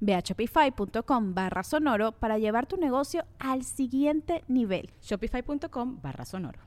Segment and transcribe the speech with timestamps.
[0.00, 4.90] Ve a shopify.com barra sonoro para llevar tu negocio al siguiente nivel.
[5.02, 6.60] Shopify.com barra sonoro.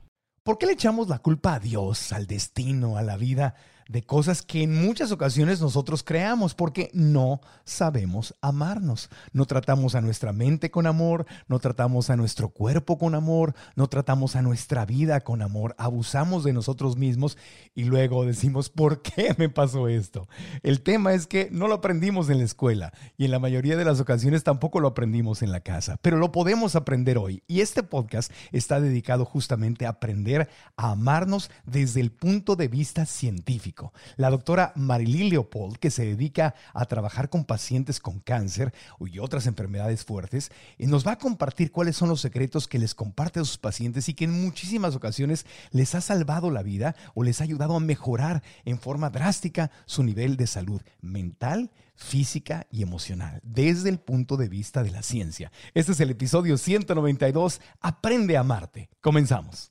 [0.44, 3.54] ¿Por qué le echamos la culpa a Dios, al destino, a la vida?
[3.92, 9.10] De cosas que en muchas ocasiones nosotros creamos porque no sabemos amarnos.
[9.34, 13.88] No tratamos a nuestra mente con amor, no tratamos a nuestro cuerpo con amor, no
[13.88, 17.38] tratamos a nuestra vida con amor, abusamos de nosotros mismos
[17.76, 20.28] y luego decimos, ¿por qué me pasó esto?
[20.64, 23.86] El tema es que no lo aprendimos en la escuela y en la mayoría de
[23.86, 27.84] las ocasiones tampoco lo aprendimos en la casa, pero lo podemos aprender hoy y este
[27.84, 33.81] podcast está dedicado justamente a aprender a amarnos desde el punto de vista científico.
[34.18, 39.48] La doctora Marilyn Leopold, que se dedica a trabajar con pacientes con cáncer y otras
[39.48, 43.46] enfermedades fuertes, y nos va a compartir cuáles son los secretos que les comparte a
[43.46, 47.46] sus pacientes y que en muchísimas ocasiones les ha salvado la vida o les ha
[47.46, 53.90] ayudado a mejorar en forma drástica su nivel de salud mental, física y emocional, desde
[53.90, 55.52] el punto de vista de la ciencia.
[55.74, 58.90] Este es el episodio 192, Aprende a amarte.
[59.02, 59.71] Comenzamos.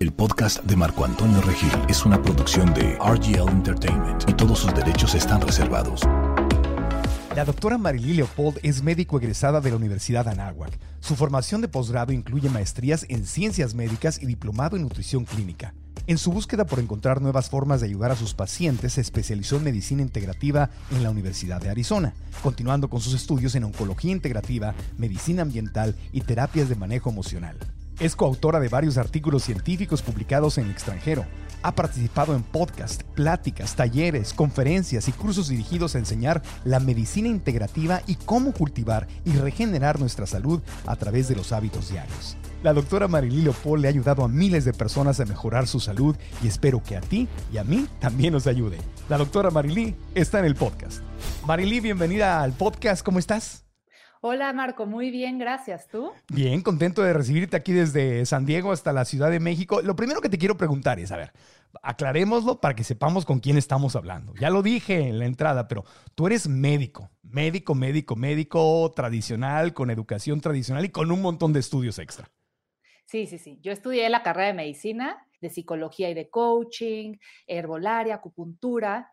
[0.00, 4.72] El podcast de Marco Antonio Regil es una producción de RGL Entertainment y todos sus
[4.72, 6.02] derechos están reservados.
[7.34, 10.78] La doctora Marilí Leopold es médico egresada de la Universidad Anáhuac.
[11.00, 15.74] Su formación de posgrado incluye maestrías en ciencias médicas y diplomado en nutrición clínica.
[16.06, 19.64] En su búsqueda por encontrar nuevas formas de ayudar a sus pacientes, se especializó en
[19.64, 22.14] medicina integrativa en la Universidad de Arizona,
[22.44, 27.58] continuando con sus estudios en oncología integrativa, medicina ambiental y terapias de manejo emocional.
[28.00, 31.24] Es coautora de varios artículos científicos publicados en extranjero.
[31.62, 38.02] Ha participado en podcasts, pláticas, talleres, conferencias y cursos dirigidos a enseñar la medicina integrativa
[38.06, 42.36] y cómo cultivar y regenerar nuestra salud a través de los hábitos diarios.
[42.62, 46.14] La doctora Marilí Leopold le ha ayudado a miles de personas a mejorar su salud
[46.40, 48.78] y espero que a ti y a mí también nos ayude.
[49.08, 51.00] La doctora Marilí está en el podcast.
[51.44, 53.04] Marilí, bienvenida al podcast.
[53.04, 53.67] ¿Cómo estás?
[54.20, 55.86] Hola Marco, muy bien, gracias.
[55.86, 56.10] ¿Tú?
[56.28, 59.80] Bien, contento de recibirte aquí desde San Diego hasta la Ciudad de México.
[59.80, 61.32] Lo primero que te quiero preguntar es, a ver,
[61.82, 64.34] aclarémoslo para que sepamos con quién estamos hablando.
[64.34, 65.84] Ya lo dije en la entrada, pero
[66.16, 71.60] tú eres médico, médico, médico, médico tradicional, con educación tradicional y con un montón de
[71.60, 72.28] estudios extra.
[73.04, 73.60] Sí, sí, sí.
[73.62, 77.14] Yo estudié la carrera de medicina, de psicología y de coaching,
[77.46, 79.12] herbolaria, acupuntura.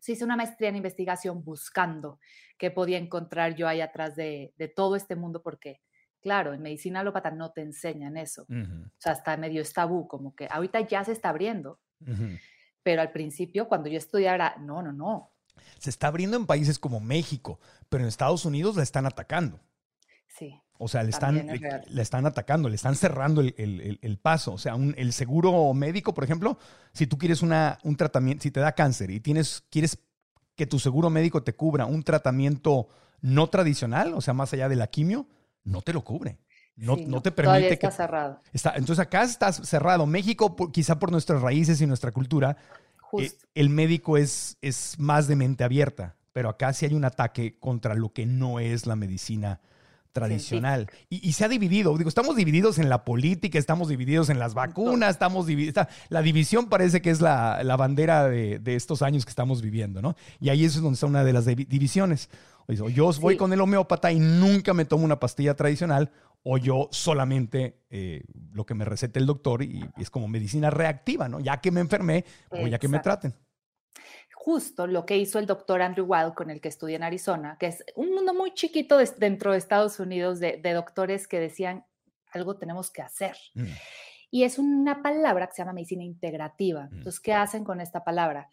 [0.00, 2.18] Sí, hice una maestría en investigación buscando
[2.58, 5.80] qué podía encontrar yo ahí atrás de, todo este mundo, porque,
[6.20, 8.42] claro, en medicina alópata no te enseñan eso.
[8.42, 11.80] O sea, está medio es tabú, como que ahorita ya se está abriendo.
[12.82, 15.32] Pero al principio, cuando yo estudiara, no, no, no.
[15.78, 17.58] Se está abriendo en países como México,
[17.88, 19.60] pero en Estados Unidos la están atacando.
[20.28, 20.60] Sí.
[20.78, 21.46] O sea, le están,
[21.88, 24.52] le, están atacando, le están cerrando el, paso.
[24.52, 26.58] O sea, el seguro médico, por ejemplo,
[26.92, 29.98] si tú quieres una, un tratamiento, si te da cáncer y tienes, quieres
[30.56, 32.88] que tu seguro médico te cubra un tratamiento
[33.20, 35.26] no tradicional, o sea, más allá de la quimio,
[35.64, 36.38] no te lo cubre.
[36.76, 38.40] No, no, te permite está cerrado.
[38.52, 40.04] Está, entonces acá está cerrado.
[40.06, 42.58] México, quizá por nuestras raíces y nuestra cultura,
[43.18, 47.58] eh, el médico es, es más de mente abierta, pero acá sí hay un ataque
[47.58, 49.60] contra lo que no es la medicina
[50.16, 50.88] tradicional.
[51.10, 55.10] Y, se ha dividido, digo, estamos divididos en la política, estamos divididos en las vacunas,
[55.10, 60.00] estamos divididos, la división parece que es la, bandera de, estos años que estamos viviendo,
[60.00, 60.16] ¿no?
[60.40, 62.30] Y ahí es donde está una de las divisiones.
[62.66, 66.10] O yo voy con el homeópata y nunca me tomo una pastilla tradicional,
[66.42, 71.28] o yo solamente eh, lo que me recete el doctor y, es como medicina reactiva,
[71.28, 71.40] ¿no?
[71.40, 73.34] Ya que me enfermé, o ya que me traten
[74.46, 77.66] justo lo que hizo el doctor Andrew Wild con el que estudié en Arizona, que
[77.66, 81.84] es un mundo muy chiquito dentro de Estados Unidos de, doctores que decían,
[82.30, 83.36] algo tenemos que hacer.
[83.54, 83.64] Mm.
[84.30, 86.84] Y es una palabra que se llama medicina integrativa.
[86.84, 86.98] Mm.
[86.98, 88.48] Entonces, ¿qué hacen con esta palabra?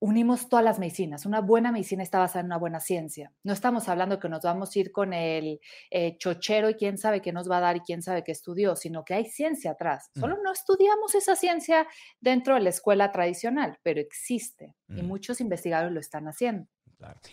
[0.00, 1.26] Unimos todas las medicinas.
[1.26, 3.32] Una buena medicina está basada en una buena ciencia.
[3.44, 5.60] No estamos hablando que nos vamos a ir con el
[5.90, 8.76] eh, chochero y quién sabe qué nos va a dar y quién sabe qué estudió,
[8.76, 10.10] sino que hay ciencia atrás.
[10.18, 11.86] Solo no estudiamos esa ciencia
[12.18, 16.66] dentro de la escuela tradicional, pero existe y muchos investigadores lo están haciendo.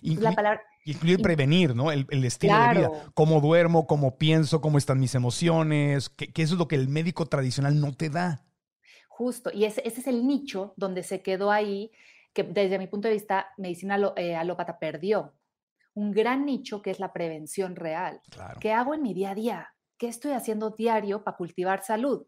[0.02, 1.92] la palabra, incluye prevenir, ¿no?
[1.92, 2.90] El, estilo de vida.
[3.14, 7.26] Cómo duermo, cómo pienso, cómo están mis emociones, que, eso es lo que el médico
[7.28, 8.44] tradicional no te da.
[9.08, 11.92] Justo, y ese, ese es el nicho donde se quedó ahí
[12.38, 15.34] que desde mi punto de vista, medicina eh, alópata perdió.
[15.96, 18.22] Un gran nicho que es la prevención real.
[18.60, 19.74] ¿Qué hago en mi día a día?
[19.98, 22.28] ¿Qué estoy haciendo diario para cultivar salud?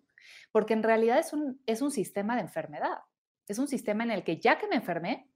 [0.51, 2.97] Porque en realidad es un, es un sistema de enfermedad.
[3.47, 5.28] Es un sistema en el que ya que me enfermé,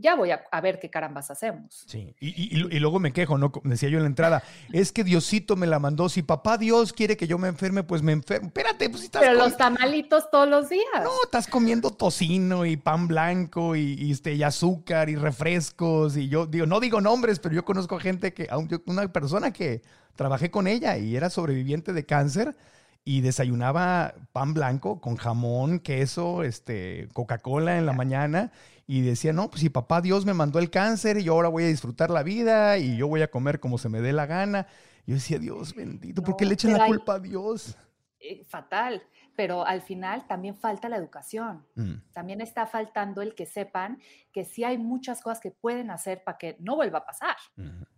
[0.00, 1.84] ya voy a, ver qué carambas hacemos.
[1.86, 3.52] Sí, y, luego me quejo, ¿no?
[3.64, 4.42] Decía yo en la entrada,
[4.72, 6.08] es que Diosito me la mandó.
[6.08, 8.48] Si papá Dios quiere que yo me enferme, pues me enfermo.
[8.48, 9.22] Espérate, pues si estás.
[9.22, 10.84] Pero los tamalitos todos los días.
[11.02, 16.16] No, estás comiendo tocino y pan blanco y, este, y azúcar y refrescos.
[16.16, 18.48] Y yo digo, no digo nombres, pero yo conozco gente que,
[18.86, 19.82] una persona que
[20.16, 22.56] trabajé con ella y era sobreviviente de cáncer
[23.04, 28.52] y desayunaba pan blanco con jamón, queso, este, Coca-Cola en la mañana
[28.92, 31.62] y decía, no, pues si papá Dios me mandó el cáncer y yo ahora voy
[31.62, 34.66] a disfrutar la vida y yo voy a comer como se me dé la gana.
[35.06, 37.78] Yo decía, Dios bendito, ¿por qué le echan la culpa a Dios?
[38.18, 39.00] Eh, fatal,
[39.36, 41.64] pero al final también falta la educación.
[41.76, 41.98] Mm.
[42.12, 44.00] También está faltando el que sepan
[44.32, 47.36] que sí hay muchas cosas que pueden hacer para que no vuelva a pasar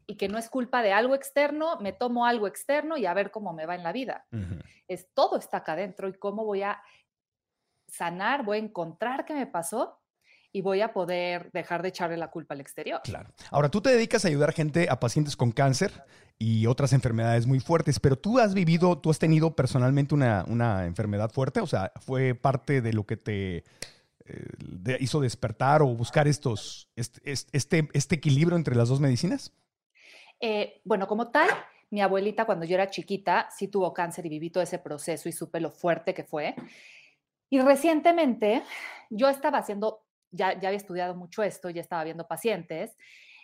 [0.06, 3.30] y que no es culpa de algo externo, me tomo algo externo y a ver
[3.30, 4.26] cómo me va en la vida.
[4.88, 6.82] Es todo está acá adentro y cómo voy a
[7.86, 10.01] sanar, voy a encontrar qué me pasó
[10.52, 13.00] y voy a poder dejar de echarle la culpa al exterior.
[13.02, 13.30] Claro.
[13.50, 16.04] Ahora, tú te dedicas a ayudar gente, a pacientes con cáncer
[16.38, 21.30] y otras enfermedades muy fuertes, pero tú has vivido, tú has tenido personalmente una, enfermedad
[21.30, 23.64] fuerte, o sea, fue parte de lo que te
[24.26, 27.20] eh, hizo despertar o buscar estos, este,
[27.52, 29.52] este, este equilibrio entre las dos medicinas.
[30.40, 31.48] Eh, bueno, como tal,
[31.90, 35.32] mi abuelita cuando yo era chiquita sí tuvo cáncer y viví todo ese proceso y
[35.32, 36.54] supe lo fuerte que fue.
[37.48, 38.62] Y recientemente
[39.10, 42.96] yo estaba haciendo ya, había estudiado mucho esto, ya estaba viendo pacientes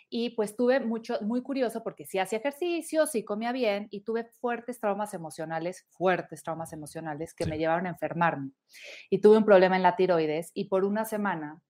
[0.09, 4.25] y pues tuve mucho, muy curioso porque sí hacía ejercicio, sí comía bien y tuve
[4.25, 8.51] fuertes traumas emocionales, fuertes traumas emocionales que me llevaron a enfermarme.
[9.11, 11.61] Y tuve un problema en la tiroides y por una semana,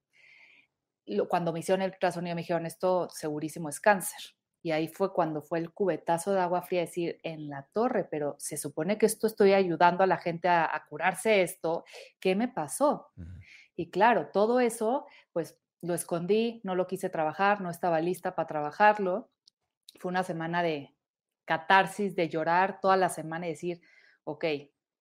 [1.27, 4.21] cuando me hicieron el ultrasonido me dijeron, esto segurísimo es cáncer.
[4.61, 8.35] Y ahí fue cuando fue el cubetazo de agua fría, decir, en la torre, pero
[8.39, 11.85] se supone que esto estoy ayudando a la gente a, curarse esto,
[12.19, 13.07] ¿qué me pasó?
[13.79, 18.45] Y claro, todo eso, pues lo escondí, no lo quise trabajar, no estaba lista para
[18.45, 19.29] trabajarlo.
[20.01, 20.93] Fue una semana de
[21.45, 23.79] catarsis, de llorar toda la semana y decir,
[24.25, 24.43] ok,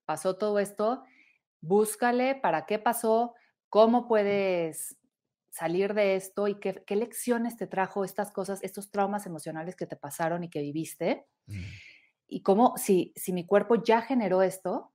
[0.04, 1.02] pasó todo esto,
[1.60, 3.34] búscale para qué pasó,
[3.68, 4.96] cómo puedes
[5.50, 9.96] salir de esto y qué, lecciones te trajo estas cosas, estos traumas emocionales que te
[9.96, 11.26] pasaron y que viviste.
[12.28, 14.92] Y cómo, si, si mi cuerpo ya generó esto,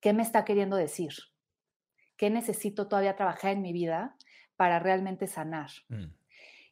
[0.00, 1.12] ¿qué me está queriendo decir?
[2.22, 4.14] Qué necesito todavía trabajar en mi vida
[4.54, 5.70] para realmente sanar.
[5.88, 6.04] Mm.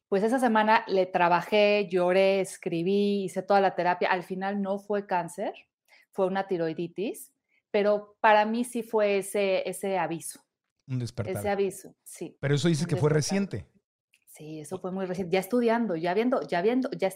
[0.08, 4.12] Pues esa semana le trabajé, lloré, escribí, hice toda la terapia.
[4.12, 5.52] Al final no fue cáncer,
[6.12, 7.32] fue una tiroiditis,
[7.72, 10.40] pero para mí sí fue ese, ese aviso.
[10.86, 11.38] Un despertar.
[11.38, 12.38] Ese aviso, sí.
[12.38, 13.66] Pero eso dices que fue reciente.
[14.26, 15.32] Sí, eso fue muy reciente.
[15.34, 17.10] Ya estudiando, ya viendo, ya viendo, ya,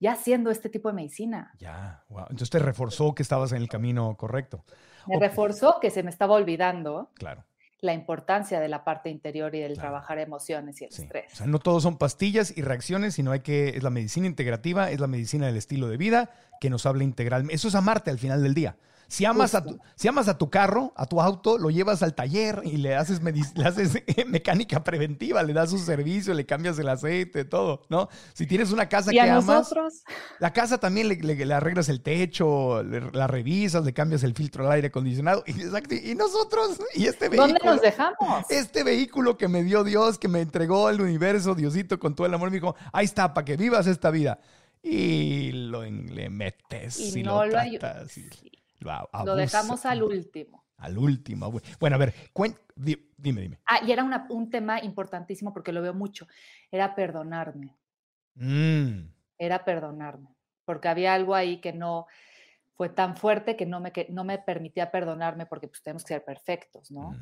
[0.00, 1.54] ya haciendo este tipo de medicina.
[1.60, 2.22] Ya, wow.
[2.22, 4.64] Entonces te reforzó que estabas en el camino correcto.
[5.06, 7.12] Me reforzó que se me estaba olvidando.
[7.14, 7.44] Claro
[7.80, 11.32] la importancia de la parte interior y del trabajar emociones y el estrés.
[11.32, 14.90] O sea, no todos son pastillas y reacciones, sino hay que, es la medicina integrativa,
[14.90, 17.46] es la medicina del estilo de vida que nos habla integral.
[17.50, 18.76] Eso es amarte al final del día.
[19.10, 22.14] Si amas, a tu, si amas a tu carro, a tu auto, lo llevas al
[22.14, 26.88] taller y le haces, le haces mecánica preventiva, le das su servicio, le cambias el
[26.88, 28.08] aceite, todo, ¿no?
[28.34, 30.04] Si tienes una casa ¿Y que a amas, nosotros?
[30.38, 34.86] la casa también le, arreglas el techo, la revisas, le cambias el filtro al aire
[34.86, 35.42] acondicionado.
[35.44, 35.60] Y,
[36.10, 37.48] y nosotros, y este vehículo.
[37.48, 38.46] ¿Dónde nos dejamos?
[38.48, 42.34] Este vehículo que me dio Dios, que me entregó el universo, Diosito, con todo el
[42.34, 44.38] amor, me dijo, ahí está, para que vivas esta vida
[44.82, 48.16] y lo le metes y, no lo, tratas.
[48.16, 48.49] Lo
[49.36, 50.64] dejamos al último.
[50.76, 51.52] Al último.
[51.78, 52.14] Bueno, a ver,
[52.76, 53.58] dime, dime.
[53.66, 56.26] Ah, y era un tema importantísimo porque lo veo mucho.
[56.70, 57.76] Era perdonarme.
[58.34, 59.10] Mm.
[59.38, 60.34] Era perdonarme.
[60.64, 62.06] Porque había algo ahí que no
[62.80, 66.14] fue tan fuerte que no me, que no me permitía perdonarme porque pues tenemos que
[66.14, 67.14] ser perfectos, ¿no?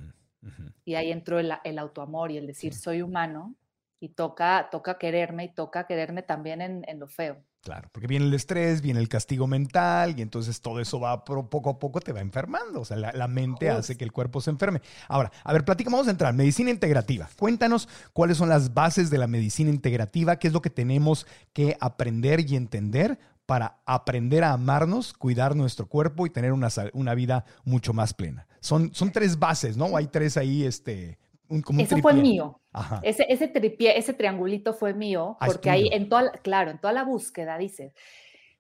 [0.85, 3.57] Y ahí entró el, el, autoamor y el decir, soy humano
[3.99, 7.43] y toca, toca quererme y toca quererme también en, en lo feo.
[7.62, 11.71] Claro, porque viene el estrés, viene el castigo mental y entonces todo eso va poco
[11.71, 12.81] a poco te va enfermando.
[12.81, 14.81] O sea, la, la mente hace que el cuerpo se enferme.
[15.09, 16.33] Ahora, a ver, platica, vamos a entrar.
[16.35, 17.29] Medicina integrativa.
[17.37, 21.77] Cuéntanos cuáles son las bases de la medicina integrativa, qué es lo que tenemos que
[21.81, 27.47] aprender y entender para aprender a amarnos, cuidar nuestro cuerpo y tener una, una vida
[27.65, 28.47] mucho más plena.
[28.61, 29.97] Son, son tres bases, ¿no?
[29.97, 32.31] Hay tres ahí, este, un, como un Eso fue tripié.
[32.33, 32.61] mío.
[32.73, 33.00] Ajá.
[33.02, 36.78] Ese, ese tripié, ese triangulito fue mío, Ah, porque ahí en toda, la- claro, en
[36.81, 37.93] toda la búsqueda dices,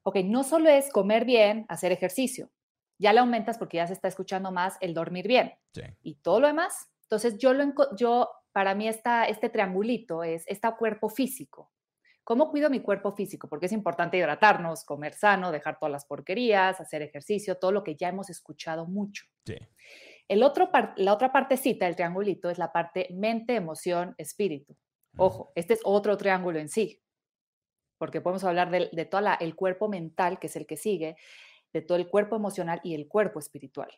[0.02, 2.50] ok, no solo es comer bien, hacer ejercicio,
[2.98, 5.82] ya le aumentas porque ya se está escuchando más el dormir bien Sí.
[6.02, 6.90] y todo lo demás.
[7.02, 7.64] Entonces yo lo
[7.96, 11.70] yo para mí esta, este triangulito es este cuerpo físico.
[12.24, 13.48] ¿Cómo cuido mi cuerpo físico?
[13.48, 17.94] Porque es importante hidratarnos, comer sano, dejar todas las porquerías, hacer ejercicio, todo lo que
[17.96, 19.24] ya hemos escuchado mucho.
[19.46, 19.56] Sí.
[20.28, 24.76] El otro la otra partecita del triangulito es la parte mente, emoción, espíritu.
[25.16, 27.02] Ojo, este es otro triángulo en sí,
[27.98, 31.16] porque podemos hablar del- de, todo el cuerpo mental, que es el que sigue,
[31.72, 33.90] de todo el cuerpo emocional y el cuerpo espiritual.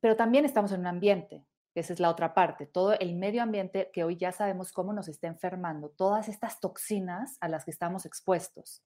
[0.00, 1.44] Pero también estamos en un ambiente,
[1.74, 5.08] esa es la otra parte, todo el medio ambiente que hoy ya sabemos cómo nos
[5.08, 8.82] está enfermando, todas estas toxinas a las que estamos expuestos.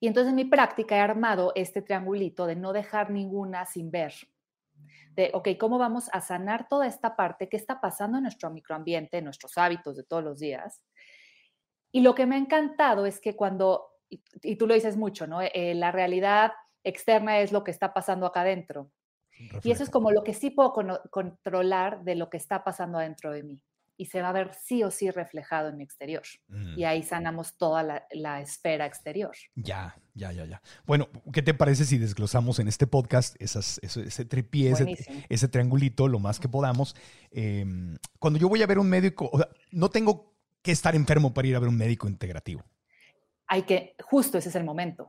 [0.00, 4.12] Y entonces en mi práctica he armado este triangulito de no dejar ninguna sin ver.
[5.16, 7.48] De, ok, ¿cómo vamos a sanar toda esta parte?
[7.48, 10.82] ¿Qué está pasando en nuestro microambiente, en nuestros hábitos de todos los días?
[11.90, 15.26] Y lo que me ha encantado es que cuando, y, y tú lo dices mucho,
[15.26, 15.40] ¿no?
[15.40, 16.52] Eh, la realidad
[16.84, 18.92] externa es lo que está pasando acá adentro.
[19.62, 20.72] Y eso es como lo que sí puedo
[21.10, 23.62] controlar de lo que está pasando adentro de mí.
[23.98, 26.22] Y se va a ver sí o sí reflejado en mi exterior.
[26.48, 26.78] Mm.
[26.78, 29.34] Y ahí sanamos toda la, la esfera exterior.
[29.54, 30.60] Ya, ya, ya, ya.
[30.84, 35.48] Bueno, ¿qué te parece si desglosamos en este podcast esas, eso- ese tripié, ese, ese
[35.48, 36.94] triangulito, lo más que podamos?
[37.30, 37.64] Eh,
[38.18, 41.48] cuando yo voy a ver un médico, o sea, no tengo que estar enfermo para
[41.48, 42.62] ir a ver un médico integrativo.
[43.46, 45.08] Hay que, justo ese es el momento.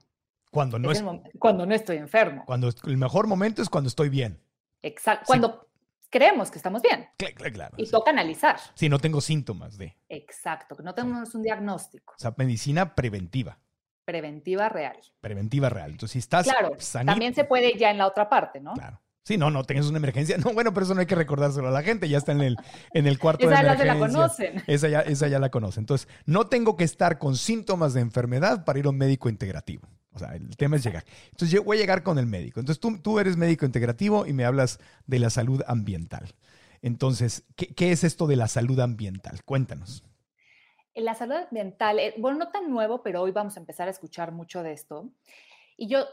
[0.51, 1.03] Cuando no Es
[1.39, 2.43] cuando no estoy enfermo.
[2.45, 4.39] cuando el mejor momento es cuando estoy bien.
[4.81, 5.25] Exacto.
[5.25, 5.66] Sí.
[6.09, 7.07] Creemos que estamos bien.
[7.17, 7.75] Cla- cla- Claro.
[7.77, 8.57] Y toca analizar.
[8.75, 9.97] Sí, no tengo síntomas de.
[10.09, 10.75] Exacto.
[10.75, 12.13] Que no tenemos un diagnóstico.
[12.17, 13.59] O sea, medicina preventiva.
[14.05, 14.97] Preventiva real.
[15.19, 15.91] Preventiva real.
[15.91, 16.71] Entonces, si estás Claro.
[16.79, 18.73] sanito- También se puede ya en la otra parte, ¿no?
[18.73, 19.01] Claro.
[19.25, 20.37] Sí, no, no tengas una emergencia.
[20.49, 22.07] No, bueno, pero eso no hay que recordárselo a la gente.
[22.07, 22.55] Ya está en el,
[22.93, 24.63] en el cuarto Esa de ya se la conocen.
[24.67, 25.81] Esa ya, esa ya la conoce.
[25.81, 29.89] Entonces, no tengo que estar con síntomas de enfermedad para ir a un médico integrativo.
[30.17, 31.05] O sea, el tema es llegar.
[31.25, 32.59] Entonces, yo voy a llegar con el médico.
[32.59, 36.35] Entonces, tú, tú eres médico integrativo y me hablas de la salud ambiental.
[36.81, 39.43] Entonces, ¿qué, qué es esto de la salud ambiental?
[39.43, 40.03] Cuéntanos.
[40.95, 44.31] La salud ambiental, eh, bueno, no tan nuevo, pero hoy vamos a empezar a escuchar
[44.31, 45.11] mucho de esto.
[45.77, 46.05] Y yo,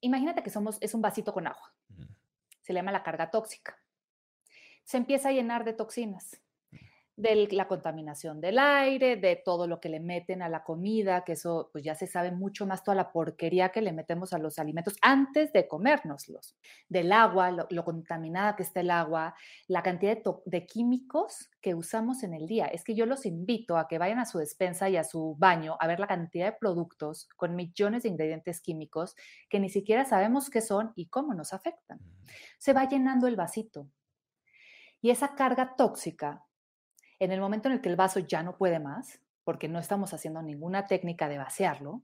[0.00, 1.72] imagínate que somos, es un vasito con agua.
[2.60, 3.78] Se le llama la carga tóxica.
[4.84, 6.40] Se empieza a llenar de toxinas,
[7.16, 11.32] de la contaminación del aire, de todo lo que le meten a la comida, que
[11.32, 14.58] eso pues ya se sabe mucho más toda la porquería que le metemos a los
[14.58, 16.56] alimentos antes de comérnoslos,
[16.88, 19.34] del agua, lo, lo contaminada que está el agua,
[19.66, 22.66] la cantidad de, de químicos que usamos en el día.
[22.66, 25.76] Es que yo los invito a que vayan a su despensa y a su baño
[25.80, 29.16] a ver la cantidad de productos con millones de ingredientes químicos
[29.48, 31.98] que ni siquiera sabemos qué son y cómo nos afectan.
[32.58, 33.88] Se va llenando el vasito.
[35.00, 36.45] Y esa carga tóxica,
[37.18, 40.12] en el momento en el que el vaso ya no puede más, porque no estamos
[40.12, 42.02] haciendo ninguna técnica de vaciarlo,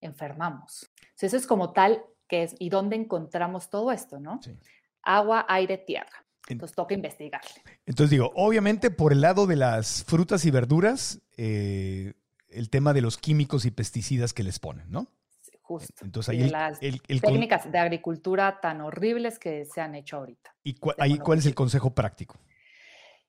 [0.00, 0.90] enfermamos.
[1.00, 4.40] Entonces, eso es como tal que es, ¿y dónde encontramos todo esto, no?
[4.42, 4.56] Sí.
[5.02, 6.24] Agua, aire, tierra.
[6.48, 7.50] En- Entonces toca investigarle.
[7.86, 12.14] Entonces digo, obviamente por el lado de las frutas y verduras, eh,
[12.48, 15.08] el tema de los químicos y pesticidas que les ponen, ¿no?
[15.42, 16.04] Sí, Justo.
[16.04, 19.82] Entonces Y ahí el- las el- el con- técnicas de agricultura tan horribles que se
[19.82, 20.54] han hecho ahorita.
[20.62, 22.38] ¿Y cua- ahí cuál es el consejo práctico?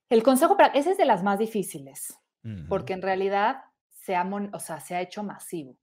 [0.09, 2.17] El consejo ese es de las más difíciles,
[2.67, 3.57] porque en realidad
[3.89, 4.23] se ha,
[4.53, 5.77] o sea, se ha hecho masivo.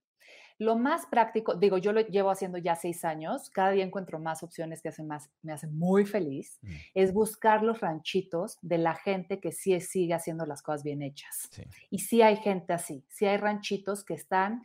[0.59, 4.43] Lo más práctico, digo, yo lo llevo haciendo ya seis años, cada día encuentro más
[4.43, 6.71] opciones que hacen más, me hacen muy feliz, Mm.
[6.95, 11.49] es buscar los ranchitos de la gente que sí sigue haciendo las cosas bien hechas.
[11.51, 11.63] Sí.
[11.91, 14.63] Y sí hay gente así, sí hay ranchitos que están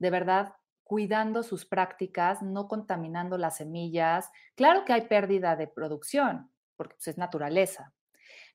[0.00, 4.30] de verdad cuidando sus prácticas, no contaminando las semillas.
[4.56, 7.92] Claro que hay pérdida de producción, porque pues, es naturaleza,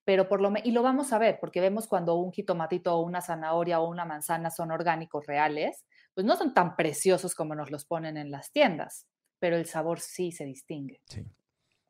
[0.06, 3.02] pero por lo me- y lo vamos a ver, porque vemos cuando un jitomatito o
[3.02, 7.72] una zanahoria o una manzana son orgánicos reales, pues no son tan preciosos como nos
[7.72, 9.08] los ponen en las tiendas,
[9.40, 11.02] pero el sabor sí se distingue.
[11.08, 11.26] Sí.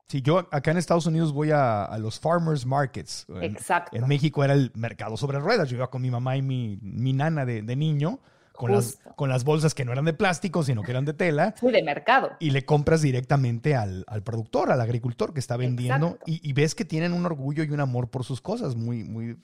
[0.08, 3.26] Sí, yo acá en Estados Unidos voy a, a los farmers markets.
[3.30, 3.96] En, Exacto.
[3.98, 5.70] en México era el mercado sobre ruedas.
[5.70, 8.20] Yo iba con mi mamá y mi, mi nana de, de niño
[8.54, 11.56] con las, con las bolsas que no eran de plástico, sino que eran de tela.
[11.62, 12.32] Muy de mercado.
[12.40, 16.18] Y le compras directamente al, al productor, al agricultor que está vendiendo.
[16.26, 19.38] Y, y ves que tienen un orgullo y un amor por sus cosas muy, muy...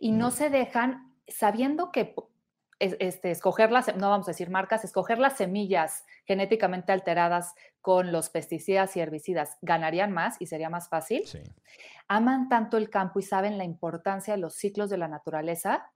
[0.00, 2.14] Y no se dejan, sabiendo que
[2.78, 8.30] este, escoger las, no vamos a decir marcas, escoger las semillas genéticamente alteradas con los
[8.30, 11.26] pesticidas y herbicidas, ganarían más y sería más fácil.
[11.26, 11.40] Sí.
[12.08, 15.90] Aman tanto el campo y saben la importancia de los ciclos de la naturaleza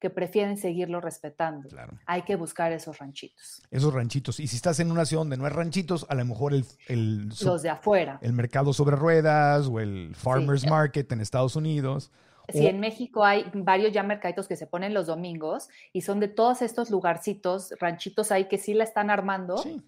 [0.00, 1.68] que prefieren seguirlo respetando.
[1.68, 1.98] Claro.
[2.06, 3.62] Hay que buscar esos ranchitos.
[3.70, 4.38] Esos ranchitos.
[4.40, 7.28] Y si estás en una ciudad donde no hay ranchitos, a lo mejor el, el,
[7.42, 8.18] Los de afuera.
[8.22, 10.68] el mercado sobre ruedas o el farmers Sí.
[10.68, 12.12] market en Estados Unidos.
[12.50, 16.20] Sí, o- en México hay varios ya mercaditos que se ponen los domingos y son
[16.20, 19.82] de todos estos lugarcitos, ranchitos ahí que sí la están armando Sí.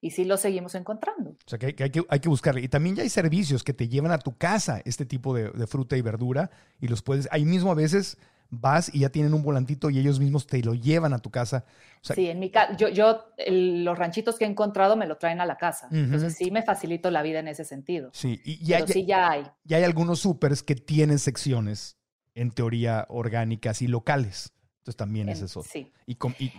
[0.00, 1.30] y sí los seguimos encontrando.
[1.30, 2.60] O sea, que, hay- que hay, que, hay que buscarle.
[2.62, 5.66] Y también ya hay servicios que te llevan a tu casa este tipo de, de
[5.66, 6.50] fruta y verdura
[6.80, 8.16] y los puedes, ahí mismo a veces
[8.50, 11.64] vas y ya tienen un volantito y ellos mismos te lo llevan a tu casa.
[12.00, 15.06] O sea, sí, en mi casa, yo, yo el- los ranchitos que he encontrado me
[15.06, 15.86] lo traen a la casa.
[15.88, 15.96] Ujú.
[15.96, 18.10] Entonces sí me facilito la vida en ese sentido.
[18.14, 19.46] sí, y ya, Pero ya- sí ya hay.
[19.64, 21.98] ya hay algunos supers que tienen secciones,
[22.34, 24.52] en teoría, orgánicas y locales.
[24.78, 25.62] Entonces también es eso.
[25.62, 26.52] Sí, Y, y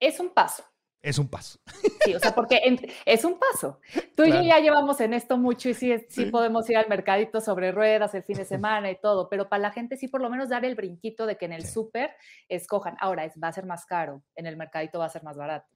[0.00, 0.64] es un paso.
[1.08, 1.58] Es un paso.
[2.04, 3.80] Sí, o sea, porque en- es un paso.
[4.14, 4.42] Tú y Claro.
[4.42, 8.14] yo ya llevamos en esto mucho y sí, sí podemos ir al mercadito sobre ruedas
[8.14, 10.64] el fin de semana y todo, pero para la gente sí por lo menos dar
[10.64, 11.72] el brinquito de que en el Sí.
[11.72, 12.10] súper
[12.48, 12.96] escojan.
[13.00, 15.66] Ahora es, va a ser más caro, en el mercadito va a ser más barato.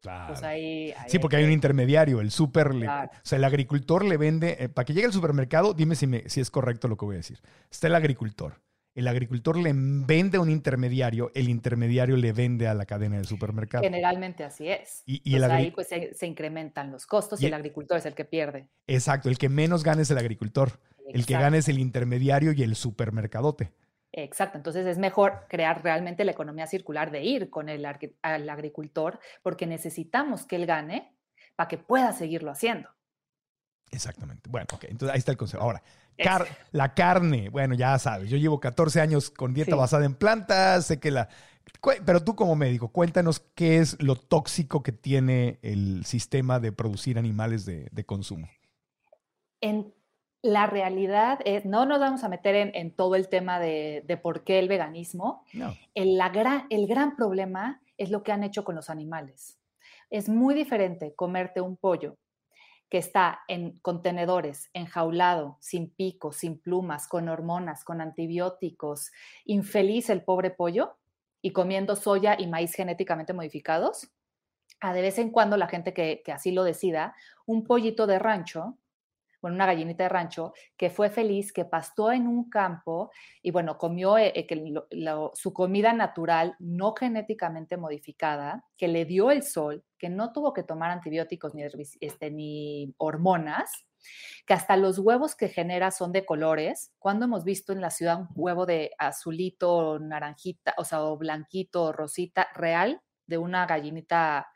[0.00, 0.26] Claro.
[0.28, 3.10] Pues ahí, ahí Sí, porque hay un intermediario, el súper, Claro.
[3.14, 6.28] o sea, el agricultor le vende, eh, para que llegue al supermercado, dime si, me-
[6.28, 7.40] si es correcto lo que voy a decir.
[7.70, 8.60] Está el agricultor.
[8.94, 13.26] El agricultor le vende a un intermediario, el intermediario le vende a la cadena del
[13.26, 13.82] supermercado.
[13.82, 15.02] Generalmente así es.
[15.06, 18.26] Y, ahí pues se, se incrementan los costos Y y el- agricultor es el que
[18.26, 18.68] pierde.
[18.86, 20.72] Exacto, el que menos gana es el agricultor.
[21.08, 23.72] El que gana es el intermediario y el supermercadote.
[24.12, 29.18] Exacto, entonces es mejor crear realmente la economía circular de ir con el, al agricultor
[29.42, 31.16] porque necesitamos que él gane
[31.56, 32.90] para que pueda seguirlo haciendo.
[33.92, 34.50] Exactamente.
[34.50, 35.62] Bueno, ok, entonces ahí está el consejo.
[35.62, 35.82] Ahora,
[36.18, 39.78] car- la carne, bueno, ya sabes, yo llevo 14 años con dieta Sí.
[39.78, 41.28] basada en plantas, sé que la...
[42.04, 47.18] Pero tú como médico, cuéntanos qué es lo tóxico que tiene el sistema de producir
[47.18, 48.48] animales de, de consumo.
[49.60, 49.94] En
[50.42, 54.16] la realidad es, no nos vamos a meter en, en todo el tema de, de
[54.16, 55.44] por qué el veganismo.
[55.52, 55.76] No.
[55.94, 59.58] El, la gran, el gran problema es lo que han hecho con los animales.
[60.10, 62.16] Es muy diferente comerte un pollo
[62.92, 69.12] que está en contenedores, enjaulado, sin pico, sin plumas, con hormonas, con antibióticos,
[69.46, 70.98] infeliz el pobre pollo
[71.40, 74.12] y comiendo soya y maíz genéticamente modificados,
[74.78, 78.76] a de vez en cuando la gente que así lo decida, un pollito de rancho,
[79.42, 83.10] bueno, una gallinita de rancho, que fue feliz, que pastó en un campo
[83.42, 84.74] y bueno, comió eh, eh,
[85.34, 90.62] su comida natural, no genéticamente modificada, que le dio el sol, que no tuvo que
[90.62, 91.52] tomar antibióticos
[92.00, 93.84] este, ni hormonas,
[94.46, 96.92] que hasta los huevos que genera son de colores.
[96.98, 101.84] cuando hemos visto en la ciudad un huevo de azulito, naranjita, o sea, o blanquito,
[101.84, 104.48] o rosita, real, de una gallinita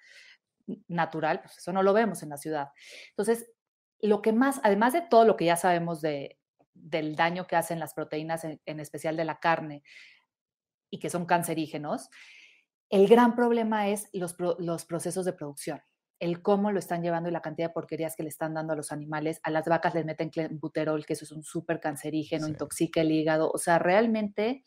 [0.89, 1.41] natural?
[1.41, 2.69] Pues eso no lo vemos en la ciudad.
[3.11, 3.51] Entonces,
[4.01, 6.39] lo que más, además de todo lo que ya sabemos de,
[6.75, 9.83] del daño que hacen las proteínas, en, en especial de la carne,
[10.91, 12.11] y que son cancerígenos,
[12.91, 15.81] el gran problema es los, los procesos de producción,
[16.21, 18.77] el cómo lo están llevando y la cantidad de porquerías que le están dando a
[18.77, 19.41] los animales.
[19.43, 22.53] A las vacas les meten clenbuterol, que eso es un súper cancerígeno, Sí.
[22.53, 23.51] intoxica el hígado.
[23.51, 24.63] O sea, realmente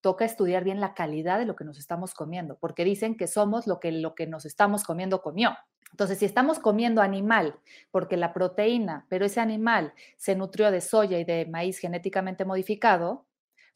[0.00, 3.66] toca estudiar bien la calidad de lo que nos estamos comiendo, porque dicen que somos
[3.66, 5.56] lo que, lo que nos estamos comiendo comió.
[5.90, 7.58] Entonces, si estamos comiendo animal,
[7.90, 13.26] porque la proteína, pero ese animal se nutrió de soya y de maíz genéticamente modificado,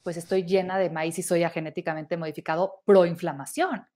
[0.03, 3.87] pues estoy llena de maíz y soya genéticamente modificado proinflamación.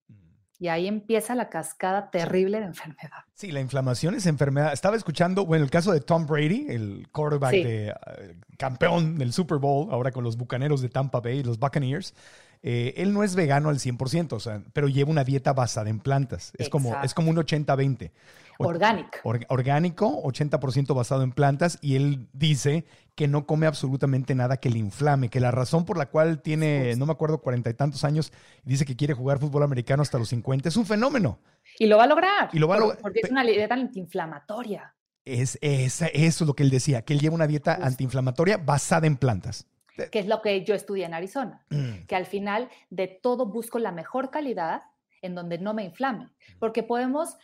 [0.61, 3.25] Y ahí empieza la cascada terrible de enfermedad.
[3.35, 4.73] Sí, la inflamación es enfermedad.
[4.73, 7.63] Estaba escuchando, bueno, el caso de Tom Brady, el quarterback Sí.
[7.63, 12.13] de eh, campeón del Super Bowl, ahora con los Bucaneros de Tampa Bay, los Buccaneers.
[12.65, 16.01] Eh, él no es vegano al 100%, o sea, pero lleva una dieta basada en
[16.01, 16.53] plantas.
[16.59, 18.11] Es como, es como un 80-20.
[18.61, 19.21] O- Orgánica.
[19.23, 24.69] or- orgánico, 80% basado en plantas, y él dice que no come absolutamente nada que
[24.69, 28.03] le inflame, que la razón por la cual tiene, no me acuerdo, cuarenta y tantos
[28.05, 28.33] años,
[28.65, 31.39] dice que quiere jugar fútbol americano hasta los 50, es un fenómeno.
[31.79, 32.51] Y lo va a lograr.
[32.53, 32.99] Y lo va a lograr.
[33.01, 34.95] Porque es una dieta antiinflamatoria.
[35.25, 37.87] Es, esa- eso es lo que él decía, que él lleva una dieta Justo.
[37.87, 39.67] antiinflamatoria basada en plantas.
[40.13, 43.81] que es lo que yo estudié en Arizona, Mm, que al final de todo busco
[43.81, 44.83] la mejor calidad
[45.23, 46.29] en donde no me inflame,
[46.61, 47.37] porque podemos,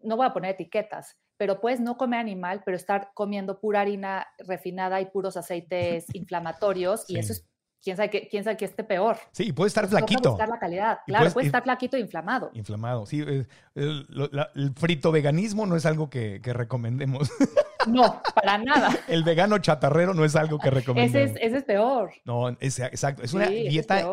[0.00, 4.26] no voy a poner etiquetas, pero puedes no comer animal, pero estar comiendo pura harina
[4.38, 7.14] refinada y puros aceites inflamatorios, Sí.
[7.14, 7.46] y eso es,
[7.82, 9.16] quién sabe qué, quién sabe qué esté peor.
[9.32, 12.50] Sí, puede estar flaquito, buscar la calidad, claro, puedes- puede estar flaquito e inflamado.
[12.54, 13.06] inflamado.
[13.06, 14.06] Sí, eh, el,
[14.54, 17.30] el frito veganismo no es algo que, que recomendemos.
[17.86, 18.90] No, para nada.
[19.06, 21.30] el vegano chatarrero no es algo que Ese recomendemos.
[21.30, 22.10] es, ese es peor.
[22.24, 23.22] No, es, exacto.
[23.22, 24.04] Es una Sí, dieta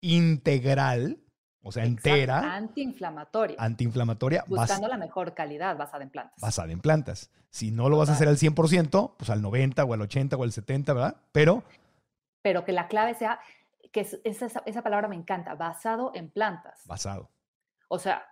[0.00, 1.18] integral
[1.62, 3.56] o sea, Exacto, entera, Antiinflamatoria.
[3.58, 6.40] antiinflamatoria, bas- buscando la mejor calidad basada en plantas.
[6.40, 7.30] basada en plantas.
[7.50, 10.42] Si no lo vas a hacer al 100%, pues al 90 o al 80 o
[10.44, 11.16] al 70, ¿verdad?
[11.32, 11.62] Pero
[12.42, 13.38] Pero que la clave sea,
[13.92, 16.80] que es- esa, esa- palabra me encanta, basado en plantas.
[16.86, 17.28] basado.
[17.88, 18.24] O sea,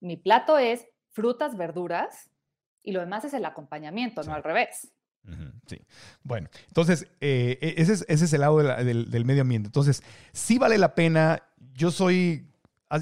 [0.00, 2.28] mi plato es frutas, verduras
[2.82, 4.28] y lo demás es el acompañamiento, Sí.
[4.28, 4.92] no al revés.
[5.66, 5.80] Sí.
[6.22, 9.42] Bueno, entonces, eh, e- ese, es, ese es el lado de la- del, del medio
[9.42, 9.66] ambiente.
[9.68, 10.02] Entonces,
[10.32, 11.42] sí vale la pena.
[11.74, 12.50] Yo soy,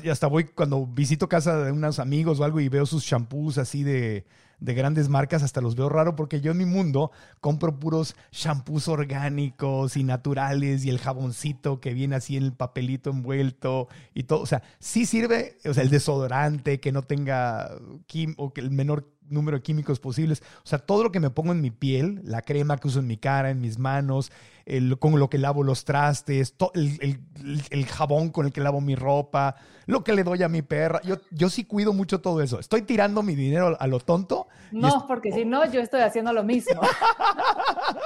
[0.03, 3.59] y hasta voy cuando visito casa de unos amigos o algo y veo sus shampoos
[3.59, 4.27] así de,
[4.61, 8.88] de grandes marcas, hasta los veo raro porque yo en mi mundo compro puros shampoos
[8.88, 14.40] orgánicos y naturales y el jaboncito que viene así en el papelito envuelto y todo.
[14.40, 17.70] O sea, sí sirve, o sea, el desodorante que no tenga
[18.07, 20.43] quim o que el menor número de químicos posibles.
[20.65, 23.07] O sea, todo lo que me pongo en mi piel, la crema que uso en
[23.07, 24.33] mi cara, en mis manos,
[24.65, 28.53] el- con lo que lavo los trastes, to- el, el- el- el jabón con el
[28.53, 31.01] que lavo mi ropa, lo que le doy a mi perra.
[31.03, 32.59] Yo, yo sí cuido mucho todo eso.
[32.59, 34.49] Estoy tirando mi dinero a lo tonto.
[34.73, 36.81] No, porque si no, yo estoy haciendo lo mismo.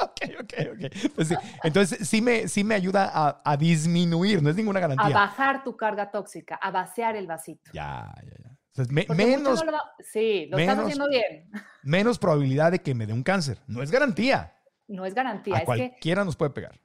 [0.02, 1.12] ok, ok, ok.
[1.14, 1.34] Pues sí.
[1.62, 5.14] Entonces, sí me, sí me ayuda a, a disminuir, no es ninguna a garantía.
[5.14, 7.70] bajar tu carga tóxica, a vaciar el vasito.
[7.72, 8.49] Ya, ya, ya.
[8.88, 11.50] Me- menos, lo sí, lo menos- haciendo bien.
[11.82, 13.58] menos probabilidad de que me dé un cáncer.
[13.66, 14.56] No es garantía.
[14.88, 15.54] No es garantía.
[15.56, 16.80] A es que, cualquiera nos puede pegar.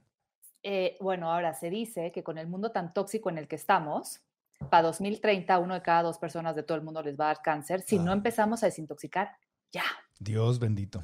[0.63, 4.21] eh, bueno, ahora se dice que con el mundo tan tóxico en el que estamos,
[4.69, 7.41] para 2030, uno de cada dos personas de todo el mundo les va a dar
[7.43, 7.81] cáncer.
[7.81, 9.36] Si no empezamos a desintoxicar,
[9.71, 9.84] ya.
[10.19, 11.03] Dios bendito.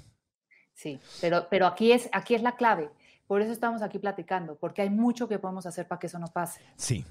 [0.74, 2.90] Sí, pero, pero aquí, es, aquí es la clave.
[3.28, 6.28] Por eso estamos aquí platicando, porque hay mucho que podemos hacer para que eso no
[6.28, 6.62] pase.
[6.76, 7.06] Sí,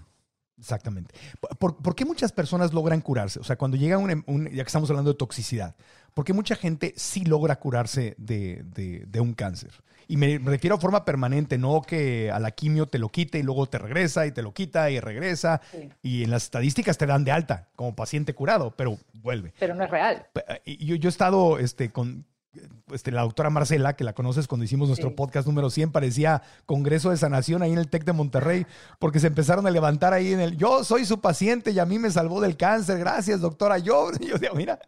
[0.61, 1.15] exactamente.
[1.41, 3.41] ¿Por- ¿Por, por qué muchas personas logran curarse?
[3.41, 5.75] O sea, cuando llega un, un- ya que estamos hablando de toxicidad,
[6.15, 9.73] ¿por qué mucha gente sí logra curarse de, de- de un cáncer?
[10.07, 13.45] Y me refiero a forma permanente, no que a la quimio te lo quite y
[13.45, 15.61] luego te regresa y te lo quita y regresa.
[15.71, 15.89] Sí.
[16.03, 19.53] Y en las estadísticas te dan de alta como paciente curado, pero vuelve.
[19.61, 20.27] Pero no es real.
[20.65, 22.27] Y Yo, yo he estado este, con
[22.93, 25.15] este, la doctora Marcela, que la conoces cuando hicimos nuestro Sí.
[25.15, 28.67] podcast número 100, parecía Congreso de Sanación ahí en el TEC de Monterrey,
[28.99, 31.99] porque se empezaron a levantar ahí en el, yo soy su paciente y a mí
[31.99, 33.79] me salvó del cáncer, gracias doctora.
[33.79, 34.79] Yo, yo digo, mira,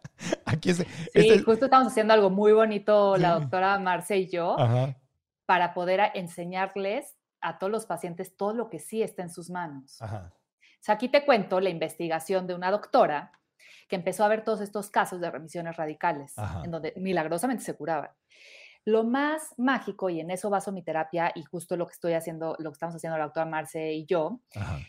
[0.45, 0.77] aquí es...
[0.77, 3.41] Sí, este- justo estamos haciendo algo muy bonito, la Sí.
[3.41, 4.97] Doctora Marce y yo, Ajá,
[5.45, 10.01] para poder enseñarles a todos los pacientes todo lo que sí está en sus manos.
[10.01, 10.31] ajá.
[10.33, 13.31] O sea, aquí te cuento la investigación de una doctora
[13.93, 16.63] que empezó a ver todos estos casos de remisiones radicales, Ajá.
[16.65, 18.09] en donde milagrosamente se curaban.
[18.85, 22.55] Lo más mágico, y en eso baso mi terapia, y justo lo que estoy haciendo,
[22.57, 24.79] lo que estamos haciendo la doctora Marce y yo, Ajá.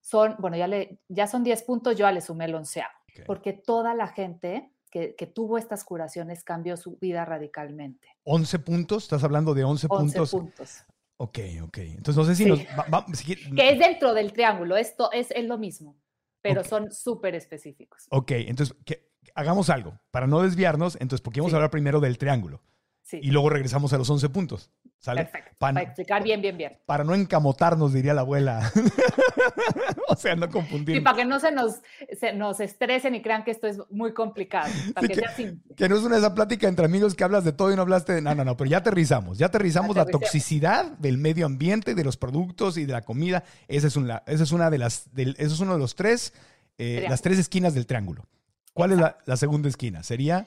[0.00, 3.24] son, bueno, ya, le, ya son 10 puntos, yo ya le sumé el onceavo, ok.
[3.26, 8.06] porque toda la gente que, que tuvo estas curaciones cambió su vida radicalmente.
[8.22, 10.30] 11 puntos, estás hablando de 11, 11 puntos.
[10.30, 10.84] puntos.
[11.16, 11.78] Ok, ok.
[11.78, 12.48] Entonces no sé si Sí.
[12.50, 12.60] nos...
[12.78, 15.96] va- va- si- Que es dentro del triángulo, esto es, es lo mismo,
[16.44, 18.06] pero son súper específicos.
[18.10, 21.54] Ok, entonces que, hagamos algo, para no desviarnos, entonces, porque vamos Sí.
[21.54, 22.62] a hablar primero del triángulo
[23.06, 24.70] Sí, y luego regresamos a los 11 puntos.
[24.98, 25.24] ¿Sale?
[25.26, 25.50] perfecto.
[25.58, 26.78] Para explicar bien, bien, bien.
[26.86, 28.72] para no encamotarnos, diría la abuela.
[30.08, 30.96] o sea, no confundir.
[30.96, 31.82] Y para que no se nos,
[32.18, 35.36] se nos estresen y crean que esto es muy complicado, para Sí, que que- sea
[35.36, 35.74] simple.
[35.76, 37.82] Que no es una de esa plática entre amigos que hablas de todo y no
[37.82, 38.22] hablaste de...
[38.22, 39.36] No, no, no, pero ya aterrizamos.
[39.36, 43.44] Ya aterrizamos la toxicidad del medio ambiente, de los productos y de la comida.
[43.68, 45.12] Esa es, una, esa es una de las...
[45.14, 46.32] del- eso es uno de los tres,
[46.78, 48.24] eh, las tres esquinas del triángulo.
[48.72, 50.02] ¿Cuál es la, la segunda esquina?
[50.02, 50.46] Sería...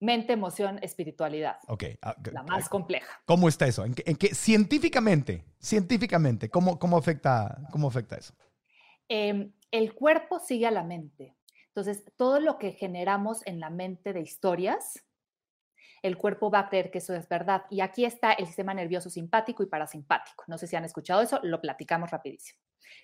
[0.00, 1.84] Mente, emoción, espiritualidad, Ok.
[2.00, 3.20] ah, la más compleja.
[3.26, 3.84] ¿Cómo está eso?
[3.84, 8.34] ¿En qué, en qué- científicamente, científicamente, ¿cómo, cómo, afecta, ¿cómo afecta eso?
[9.08, 11.36] Em, el cuerpo sigue a la mente.
[11.66, 15.04] Entonces, todo lo que generamos en la mente de historias,
[16.02, 17.64] el cuerpo va a creer que eso es verdad.
[17.70, 20.44] Y aquí está el sistema nervioso simpático y parasimpático.
[20.46, 22.58] No sé si han escuchado eso, lo platicamos rapidísimo.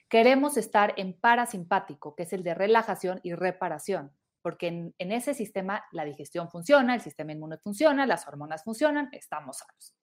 [0.08, 4.12] Queremos estar en parasimpático, que es el de relajación y reparación,
[4.46, 9.08] porque en, en ese sistema la digestión funciona, el sistema inmune funciona, las hormonas funcionan,
[9.10, 9.96] estamos sanos.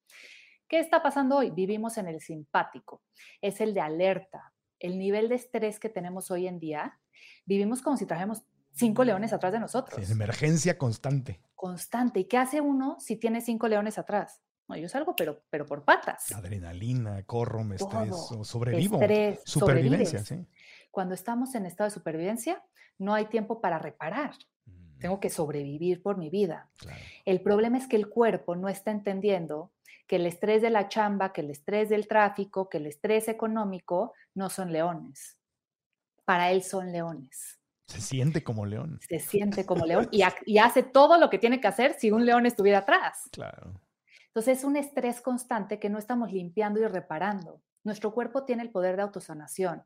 [0.67, 1.51] ¿Qué está pasando hoy?
[1.51, 3.03] Vivimos en el simpático,
[3.39, 4.51] es el de alerta.
[4.79, 6.99] El nivel de estrés que tenemos hoy en día,
[7.45, 11.39] vivimos como si trajéramos cinco leones atrás de nosotros Sí, emergencia constante.
[11.55, 12.19] constante.
[12.19, 14.41] ¿Y qué hace uno si tiene cinco leones atrás?
[14.67, 16.33] No, yo salgo, pero, pero por patas.
[16.33, 18.99] Adrenalina, corro, me estreso, sobrevivo.
[18.99, 20.49] Estrés, Supervivencia, sobrevives.
[20.49, 20.62] sí.
[20.93, 22.63] Cuando estamos en estado de supervivencia,
[22.99, 24.35] no hay tiempo para reparar.
[24.67, 26.69] Mm, Tengo que sobrevivir por mi vida.
[26.77, 26.99] claro.
[27.25, 29.71] El problema es que el cuerpo no está entendiendo
[30.05, 34.13] que el estrés de la chamba, que el estrés del tráfico, que el estrés económico
[34.35, 35.39] no son leones.
[36.25, 37.59] Para él son leones.
[37.87, 38.99] Se siente como león.
[39.09, 42.23] Se siente como león y, y hace todo lo que tiene que hacer si un
[42.23, 43.29] león estuviera atrás.
[43.31, 43.81] Claro.
[44.27, 47.63] Entonces es un estrés constante que no estamos limpiando y reparando.
[47.83, 49.83] Nuestro cuerpo tiene el poder de autosanación.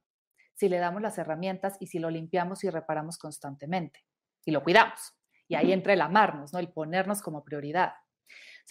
[0.57, 4.03] Si le damos las herramientas y si lo limpiamos y reparamos constantemente
[4.43, 5.13] y lo cuidamos.
[5.47, 6.59] Y ahí entra el amarnos, ¿no?
[6.59, 7.93] El ponernos como prioridad.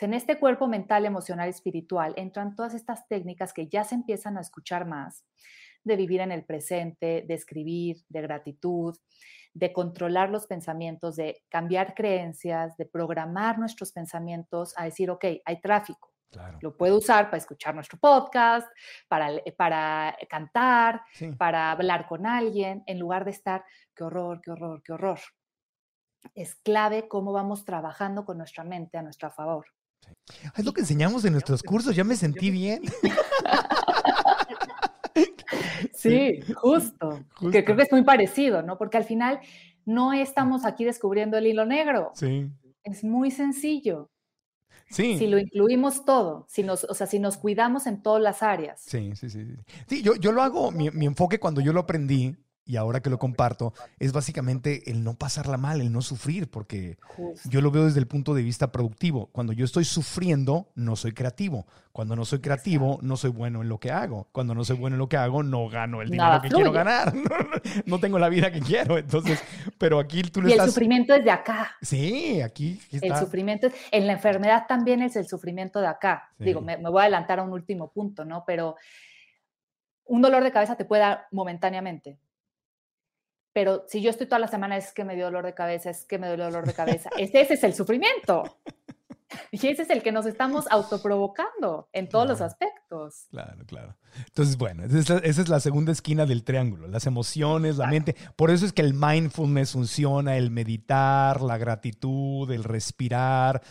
[0.01, 4.41] en este cuerpo mental, emocional espiritual entran todas estas técnicas que ya se empiezan a
[4.41, 5.25] escuchar más,
[5.85, 8.99] de vivir en el presente, de escribir, de gratitud,
[9.55, 15.61] de controlar los pensamientos, de cambiar creencias, de programar nuestros pensamientos a decir, ok, hay
[15.61, 16.16] tráfico.
[16.61, 18.69] Lo puedo usar para escuchar nuestro podcast,
[19.09, 21.03] para, para cantar,
[21.39, 25.21] para hablar con alguien, en lugar de estar, qué horror, qué horror, qué horror.
[26.35, 29.67] Es clave cómo vamos trabajando con nuestra mente a nuestro favor.
[30.57, 32.83] Es lo que enseñamos en nuestros cursos, ya me sentí bien.
[35.93, 37.25] Sí, justo.
[37.51, 38.79] Que creo que es muy parecido, ¿no?
[38.79, 39.41] Porque al final
[39.85, 42.13] no estamos aquí descubriendo el hilo negro.
[42.15, 42.51] Sí.
[42.83, 44.11] Es muy sencillo.
[44.89, 45.19] Sí.
[45.19, 48.81] Si lo incluimos todo, si nos, o sea, si nos cuidamos en todas las áreas.
[48.81, 49.45] Sí, sí, sí.
[49.89, 52.37] Sí, yo, yo lo hago, mi, mi enfoque cuando yo lo aprendí
[52.67, 56.99] y ahora que lo comparto, es básicamente el no pasarla mal, el no sufrir, porque
[57.45, 59.29] yo lo veo desde el punto de vista productivo.
[59.33, 61.67] Cuando yo estoy sufriendo, no soy creativo.
[61.93, 64.29] Cuando no soy creativo, no soy bueno en lo que hago.
[64.33, 67.15] Cuando no soy bueno en lo que hago, no gano el dinero que quiero ganar.
[67.87, 68.99] no tengo la vida que quiero.
[68.99, 69.43] Entonces,
[69.79, 71.77] pero aquí tú lo y el sufrimiento es de acá.
[71.81, 73.07] Sí, aquí, está.
[73.07, 76.31] El sufrimiento es, en la enfermedad también es el sufrimiento de acá.
[76.37, 78.45] Digo, me, me voy a adelantar a un último punto, ¿no?
[78.45, 78.77] Pero
[80.07, 82.19] un dolor de cabeza te puede dar momentáneamente,
[83.57, 86.05] pero si yo estoy toda la semana es que me dio dolor de cabeza, es
[86.05, 88.59] que me dio dolor de cabeza, ese, ese es el sufrimiento.
[89.51, 93.27] Y ese es el que nos estamos autoprovocando en todos los aspectos.
[93.31, 93.97] Claro, claro.
[94.19, 98.15] Entonces, bueno, esa es, la, segunda esquina del triángulo, las emociones, la mente.
[98.37, 103.63] Por eso es que el mindfulness funciona, el meditar, la gratitud, el respirar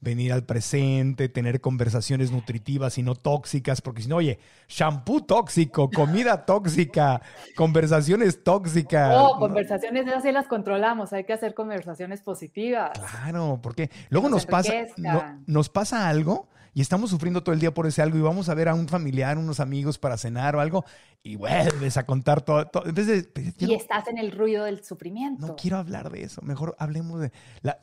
[0.00, 5.90] venir al presente, tener conversaciones nutritivas y no tóxicas, porque si no, oye, shampoo tóxico,
[5.90, 7.20] comida tóxica,
[7.56, 9.10] conversaciones tóxicas.
[9.10, 12.92] No, conversaciones así las controlamos, hay que hacer conversaciones positivas.
[12.98, 14.72] Claro, porque luego nos, pasa,
[15.46, 18.54] nos pasa algo y estamos sufriendo todo el día por ese algo y vamos a
[18.54, 20.84] ver a un familiar, unos amigos para cenar o algo
[21.24, 22.70] y vuelves a contar todo.
[23.58, 25.44] y estás en el ruido del sufrimiento.
[25.44, 27.32] No quiero hablar de eso, mejor hablemos de...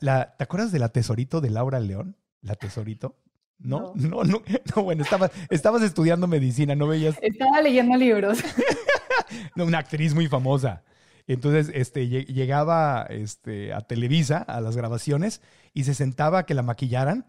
[0.00, 2.16] La, ¿Te acuerdas de la tesorito de Laura León?
[2.40, 3.16] La tesorito.
[3.58, 3.92] ¿No?
[3.96, 4.42] No, no,
[4.74, 7.18] no, bueno, estabas, estabas estudiando medicina, no veías...
[7.20, 8.38] Estaba leyendo libros.
[9.56, 10.84] una actriz muy famosa.
[11.26, 15.42] Entonces, este, llegaba este, a Televisa, a las grabaciones,
[15.74, 17.26] y se sentaba a que la maquillaran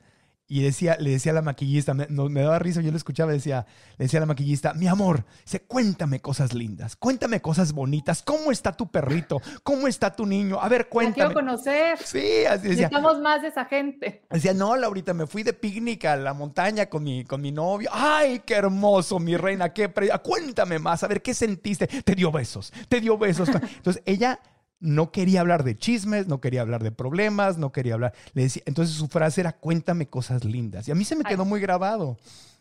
[0.47, 3.65] y decía, le decía a la maquillista, me, me daba risa, yo lo escuchaba, decía,
[3.97, 8.51] le decía a la maquillista, mi amor, dice, cuéntame cosas lindas, cuéntame cosas bonitas, ¿cómo
[8.51, 9.41] está tu perrito?
[9.63, 10.60] ¿Cómo está tu niño?
[10.62, 11.15] A ver, cuéntame.
[11.15, 11.97] quiero conocer.
[11.97, 12.88] Sí, así decía.
[12.88, 14.23] Necesitamos más de esa gente.
[14.29, 17.89] Decía, no, Laurita, me fui de picnic a la montaña con mi, con mi novio.
[17.91, 19.91] Ay, qué hermoso, mi reina, qué
[20.23, 21.88] Cuéntame más, a ver, ¿qué sentiste?
[21.88, 23.49] Te dio besos, te dio besos.
[23.77, 24.39] Entonces, ella
[24.79, 28.13] no quería hablar de chismes, no quería hablar de problemas, no quería hablar.
[28.33, 30.87] Le decía, entonces su frase era cuéntame cosas lindas.
[30.87, 32.17] Y a mí se me quedó muy grabado.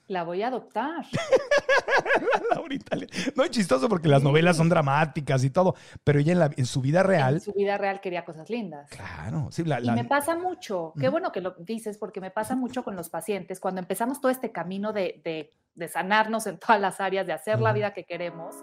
[0.09, 1.05] La voy a adoptar.
[3.35, 5.74] no es chistoso porque las novelas son dramáticas y todo,
[6.05, 7.35] pero ella en, su vida real.
[7.35, 8.88] En su vida real quería cosas lindas.
[8.90, 9.64] Claro, sí.
[9.83, 13.09] Y me pasa mucho, qué bueno que lo dices, porque me pasa mucho con los
[13.09, 13.59] pacientes.
[13.59, 15.52] Cuando empezamos todo este camino de,
[15.92, 18.55] sanarnos en todas las áreas, de hacer la vida que queremos,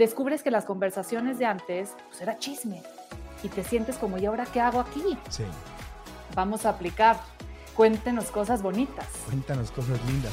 [0.00, 2.82] descubres que las conversaciones de antes, pues era chisme.
[3.42, 5.18] Y te sientes como, ¿y ahora qué hago aquí?
[5.28, 5.44] Sí.
[6.34, 7.20] Vamos a aplicar.
[7.76, 9.06] Cuéntenos cosas bonitas.
[9.26, 10.32] Cuéntanos cosas lindas.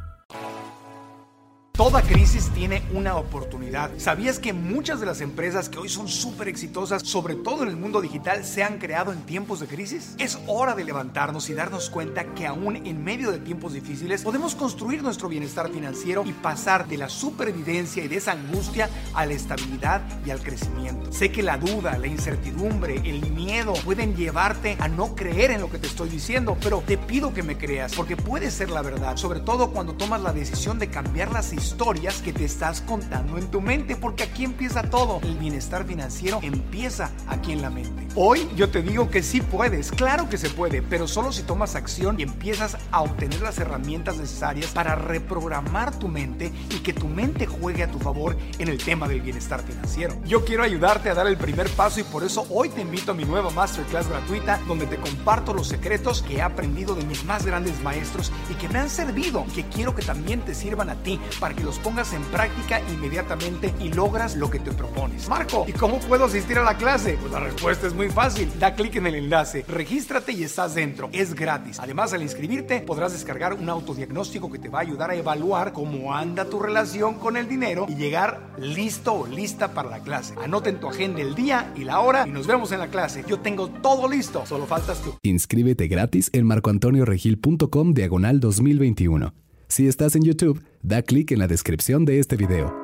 [1.73, 3.91] Toda crisis tiene una oportunidad.
[3.97, 7.77] ¿Sabías que muchas de las empresas que hoy son súper exitosas, sobre todo en el
[7.77, 10.13] mundo digital, se han creado en tiempos de crisis?
[10.19, 14.53] Es hora de levantarnos y darnos cuenta que aún en medio de tiempos difíciles podemos
[14.53, 19.33] construir nuestro bienestar financiero y pasar de la supervivencia y de esa angustia a la
[19.33, 21.11] estabilidad y al crecimiento.
[21.11, 25.71] Sé que la duda, la incertidumbre, el miedo pueden llevarte a no creer en lo
[25.71, 29.15] que te estoy diciendo, pero te pido que me creas porque puede ser la verdad,
[29.15, 33.37] sobre todo cuando tomas la decisión de cambiar la situación historias que te estás contando
[33.37, 35.19] en tu mente, porque aquí empieza todo.
[35.21, 38.07] El bienestar financiero empieza aquí en la mente.
[38.15, 41.75] Hoy yo te digo que sí puedes, claro que se puede, pero solo si tomas
[41.75, 47.07] acción y empiezas a obtener las herramientas necesarias para reprogramar tu mente y que tu
[47.07, 50.15] mente juegue a tu favor en el tema del bienestar financiero.
[50.25, 53.15] Yo quiero ayudarte a dar el primer paso y por eso hoy te invito a
[53.15, 57.45] mi nueva masterclass gratuita donde te comparto los secretos que he aprendido de mis más
[57.45, 60.95] grandes maestros y que me han servido y que quiero que también te sirvan a
[60.95, 65.27] ti para que los pongas en práctica inmediatamente y logras lo que te propones.
[65.29, 67.17] Marco, ¿y cómo puedo asistir a la clase?
[67.19, 68.49] Pues la respuesta es muy fácil.
[68.59, 71.09] Da clic en el enlace, regístrate y estás dentro.
[71.11, 71.79] Es gratis.
[71.79, 76.13] Además, al inscribirte podrás descargar un autodiagnóstico que te va a ayudar a evaluar cómo
[76.13, 80.33] anda tu relación con el dinero y llegar listo o lista para la clase.
[80.43, 83.23] Anota en tu agenda el día y la hora y nos vemos en la clase.
[83.27, 85.15] Yo tengo todo listo, solo faltas tú.
[85.23, 89.33] Inscríbete gratis en marcoantonioregil.com diagonal 2021.
[89.71, 92.75] Si estás en YouTube, da clic en la descripción de este video.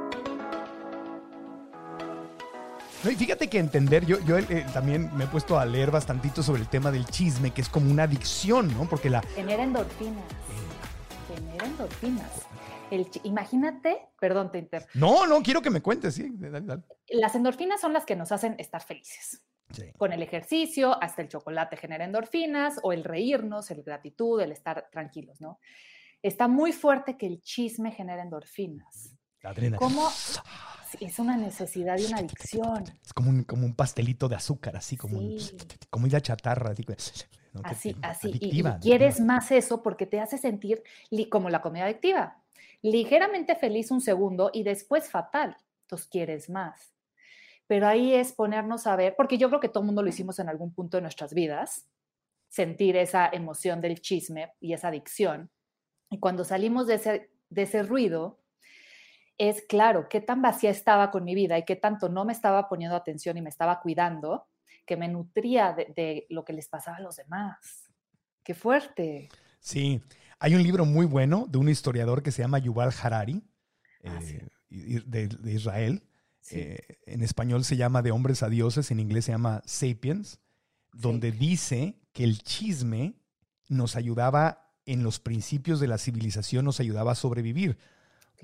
[3.03, 6.41] No, y fíjate que entender, yo, yo eh, también me he puesto a leer bastantito
[6.41, 8.87] sobre el tema del chisme, que es como una adicción, ¿no?
[8.87, 9.19] Porque la...
[9.35, 10.23] Genera endorfinas.
[11.27, 12.31] Genera endorfinas.
[12.89, 14.87] El imagínate, perdón, te inter.
[14.93, 16.31] No, no, quiero que me cuentes, sí.
[16.37, 16.83] dale, dale.
[17.09, 19.43] Las endorfinas son las que nos hacen estar felices.
[19.71, 19.91] Sí.
[19.97, 24.87] Con el ejercicio, hasta el chocolate genera endorfinas, o el reírnos, el gratitud, el estar
[24.89, 25.59] tranquilos, ¿no?
[26.27, 29.15] Está muy fuerte que el chisme genera endorfinas.
[29.41, 29.77] La adrenalina.
[29.77, 30.09] ¿Cómo?
[30.99, 32.83] Es una necesidad y una adicción.
[33.03, 35.55] Es como un, como un pastelito de azúcar, así como un- Sí.
[35.89, 36.71] comida chatarra.
[36.71, 36.83] Así,
[37.53, 37.61] ¿no?
[37.63, 38.27] Así, así.
[38.27, 39.33] Y- adictiva, y, quieres adictiva.
[39.35, 40.83] más eso porque te hace sentir
[41.29, 42.41] como la comida adictiva.
[42.81, 45.55] Ligeramente feliz un segundo y después fatal.
[45.83, 46.93] Entonces quieres más.
[47.67, 50.39] Pero ahí es ponernos a ver, porque yo creo que todo el mundo lo hicimos
[50.39, 51.87] en algún punto de nuestras vidas,
[52.49, 55.49] sentir esa emoción del chisme y esa adicción.
[56.09, 58.39] Y cuando salimos de ese, de ese ruido,
[59.37, 62.67] es claro, qué tan vacía estaba con mi vida y qué tanto no me estaba
[62.69, 64.47] poniendo atención y me estaba cuidando,
[64.85, 67.91] que me nutría de, de lo que les pasaba a los demás.
[68.43, 69.29] Qué fuerte.
[69.59, 70.01] Sí,
[70.39, 73.43] hay un libro muy bueno de un historiador que se llama Yuval Harari,
[74.03, 74.37] Ah, sí.
[74.71, 76.03] eh, de Israel.
[76.39, 76.59] Sí.
[76.59, 80.39] Eh, en español se llama De hombres a dioses, en inglés se llama Sapiens,
[80.93, 83.15] donde dice que el chisme
[83.67, 87.77] nos ayudaba en los principios de la civilización, nos ayudaba a sobrevivir.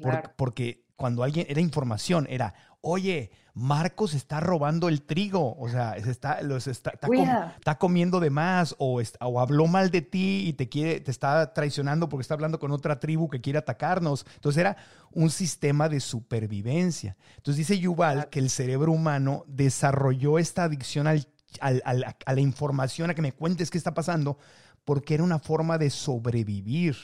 [0.02, 5.96] Por- porque cuando alguien era información, era, oye, Marcos está robando el trigo, o sea,
[6.04, 7.54] se está, los está, está, com- Cuida.
[7.58, 11.54] está comiendo de más, o, o habló mal de ti y te quiere, te está
[11.54, 14.26] traicionando porque está hablando con otra tribu que quiere atacarnos.
[14.36, 14.78] Entonces era
[15.12, 17.16] un sistema de supervivencia.
[17.38, 21.28] Entonces dice Yuval que el cerebro humano desarrolló esta adicción al-
[21.62, 24.38] al- al- a la información, a que me cuentes qué está pasando,
[24.86, 26.96] porque era una forma de sobrevivir.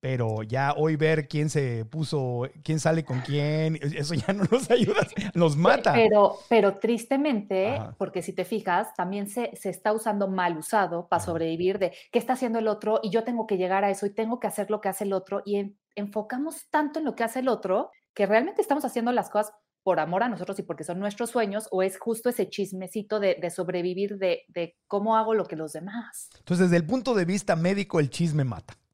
[0.00, 4.70] Pero ya hoy ver quién se puso, quién sale con quién, eso ya no nos
[4.70, 5.92] ayuda, nos mata.
[5.92, 7.96] Pero, pero tristemente, Ajá.
[7.98, 11.26] porque si te fijas, también se, se está usando mal usado para Ajá.
[11.26, 14.14] sobrevivir de qué está haciendo el otro y yo tengo que llegar a eso y
[14.14, 17.24] tengo que hacer lo que hace el otro y en- enfocamos tanto en lo que
[17.24, 19.52] hace el otro que realmente estamos haciendo las cosas
[19.88, 23.38] por amor a nosotros y porque son nuestros sueños o es justo ese chismecito de,
[23.40, 26.28] de sobrevivir de, de cómo hago lo que los demás.
[26.36, 28.76] Entonces, desde el punto de vista médico, el chisme mata.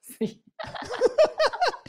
[0.00, 0.44] Sí.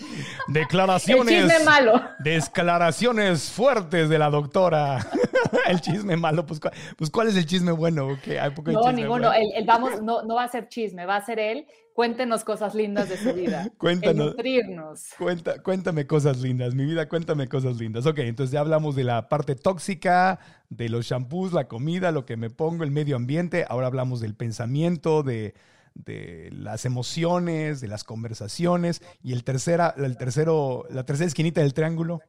[0.48, 1.28] El Declaraciones.
[1.50, 2.02] chisme malo.
[2.20, 5.06] Declaraciones fuertes de la doctora.
[5.68, 8.18] el chisme malo, pues, ¿cuál, pues, ¿cuál es el chisme bueno?
[8.24, 8.40] ¿Qué?
[8.40, 9.30] ¿Hay poco No, ninguno.
[9.30, 9.34] bueno?
[9.34, 11.66] El, el vamos, no, no va a ser chisme, va a ser él.
[11.94, 13.64] Cuéntenos cosas lindas de su vida.
[13.66, 14.28] El Cuéntanos.
[14.28, 15.10] nutrirnos.
[15.18, 18.06] Cuenta, cuéntame cosas lindas, mi vida, cuéntame cosas lindas.
[18.06, 22.38] Ok, entonces ya hablamos de la parte tóxica, de los shampoos, la comida, lo que
[22.38, 23.66] me pongo, el medio ambiente.
[23.68, 25.54] Ahora hablamos del pensamiento, de,
[25.94, 29.02] de las emociones, de las conversaciones.
[29.22, 32.20] Y el tercera, el tercero, la tercera esquinita del triángulo.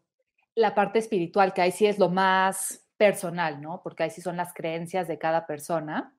[0.55, 3.83] la parte espiritual, que ahí sí es lo más personal, ¿no?
[3.83, 6.14] Porque ahí sí son las creencias de cada persona,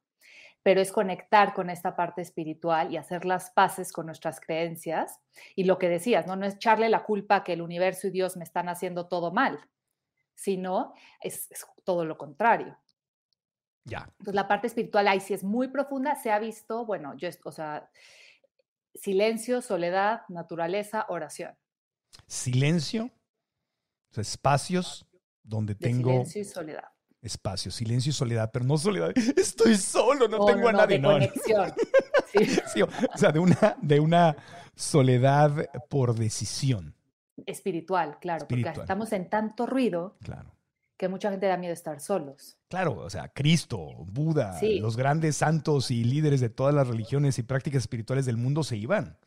[0.63, 5.19] pero es conectar con esta parte espiritual y hacer las paces con nuestras creencias.
[5.56, 6.36] Y lo que decías, ¿no?
[6.36, 9.60] No es echarle la culpa que el universo y Dios me están haciendo todo mal,
[10.36, 12.77] sino es, es todo lo contrario.
[13.85, 14.05] Ya.
[14.19, 17.51] Entonces, la parte espiritual ahí sí es muy profunda, se ha visto, bueno, yo, o
[17.51, 17.89] sea,
[18.95, 21.55] silencio, soledad, naturaleza, oración.
[22.27, 25.05] Silencio, o sea, espacios
[25.43, 26.83] donde De tengo silencio y soledad.
[27.21, 29.11] espacio, silencio y soledad, pero no soledad.
[29.37, 30.95] Estoy solo, no, No, tengo no, a nadie.
[30.97, 31.73] de No, conexión.
[32.33, 32.45] Sí.
[32.73, 34.35] Sí, o sea, de una, de una
[34.75, 36.95] soledad por decisión.
[37.45, 40.51] Espiritual, claro, porque estamos en tanto ruido Claro.
[40.97, 42.58] Que mucha gente da miedo estar solos.
[42.69, 44.80] Claro, o sea, Cristo, Buda, Sí.
[44.80, 48.78] los grandes santos y líderes de todas las religiones y prácticas espirituales del mundo se
[48.78, 49.17] iban.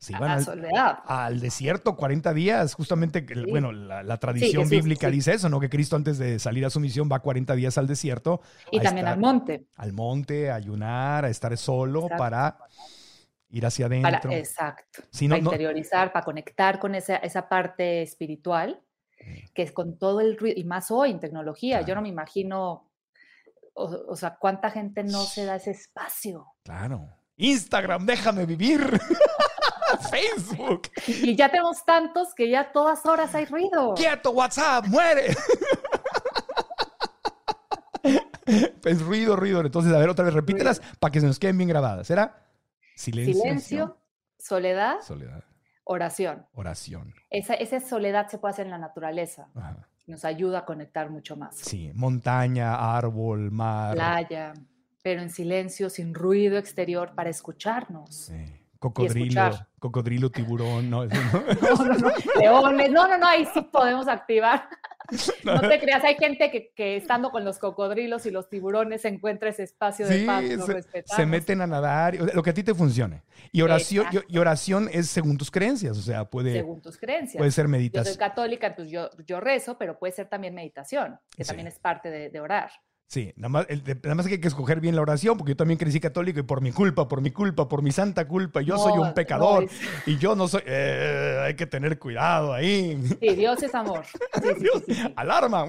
[0.00, 0.98] se A iban la al, soledad.
[1.08, 3.50] al desierto 40 días, justamente, Sí.
[3.50, 5.58] bueno, la, la tradición Jesús, bíblica dice eso, ¿no?
[5.58, 8.40] Que Cristo antes de salir a su misión va 40 días al desierto.
[8.70, 9.66] Y a también estar- al monte.
[9.74, 12.16] Al monte, a ayunar, a estar solo Exacto.
[12.22, 12.58] para
[13.50, 14.30] ir hacia Para, adentro.
[14.30, 15.02] exacto.
[15.10, 18.80] Si no- para no- interiorizar, para conectar con esa, esa parte espiritual,
[19.54, 21.82] que es con todo el ruido, y más hoy en tecnología.
[21.82, 22.90] Yo no me imagino,
[23.74, 26.46] o, o sea, cuánta gente no se da ese espacio.
[26.64, 27.08] Claro.
[27.36, 28.80] Instagram, déjame vivir.
[30.10, 30.90] Facebook.
[31.06, 33.94] Y ya tenemos tantos que ya todas horas hay ruido.
[33.94, 35.34] Quieto, WhatsApp, muere.
[38.82, 39.60] pues ruido, ruido.
[39.60, 42.10] Entonces, a ver, otra vez, repítelas para que se nos queden bien grabadas.
[42.10, 42.44] ¿Era?
[42.94, 43.42] Silencio.
[43.42, 43.98] Silencio,
[44.38, 45.44] soledad, Soledad.
[45.88, 46.46] Oración.
[46.54, 47.14] Oración.
[47.30, 49.48] Esa, esa soledad se puede hacer en la naturaleza.
[49.54, 49.88] Ajá.
[50.06, 51.56] Nos ayuda a conectar mucho más.
[51.56, 53.94] Sí, montaña, árbol, mar.
[53.94, 54.54] Playa,
[55.02, 58.30] pero en silencio, sin ruido exterior para escucharnos.
[58.30, 59.68] eh, cocodrilo, escuchar.
[59.78, 60.88] cocodrilo, tiburón.
[60.90, 62.10] No, no, no.
[62.38, 64.68] Leones, no, no, no, ahí sí podemos activar.
[65.44, 69.48] No te creas, hay gente que, que estando con los cocodrilos y los tiburones encuentra
[69.48, 72.62] ese espacio de Sí, paz, lo se, se meten a nadar, lo que a ti
[72.62, 73.22] te funcione.
[73.52, 77.38] Y oración, y, oración es según tus creencias, o sea, puede, según tus creencias.
[77.38, 78.16] puede ser Yo soy meditación.
[78.16, 81.48] católica, pues yo, yo rezo, pero puede ser también meditación, que Sí.
[81.48, 82.70] también es parte de, de orar.
[83.10, 85.56] Sí, nada más, el- nada más que hay que escoger bien la oración, porque yo
[85.56, 88.76] también crecí católico y por mi culpa, por mi culpa, por mi santa culpa, yo
[88.76, 89.70] soy un pecador no,
[90.04, 90.60] y yo no soy...
[90.66, 93.02] eh, hay que tener cuidado ahí.
[93.18, 94.04] Sí, Dios es amor.
[94.04, 95.12] Sí, Dios, sí, sí.
[95.16, 95.64] alarma.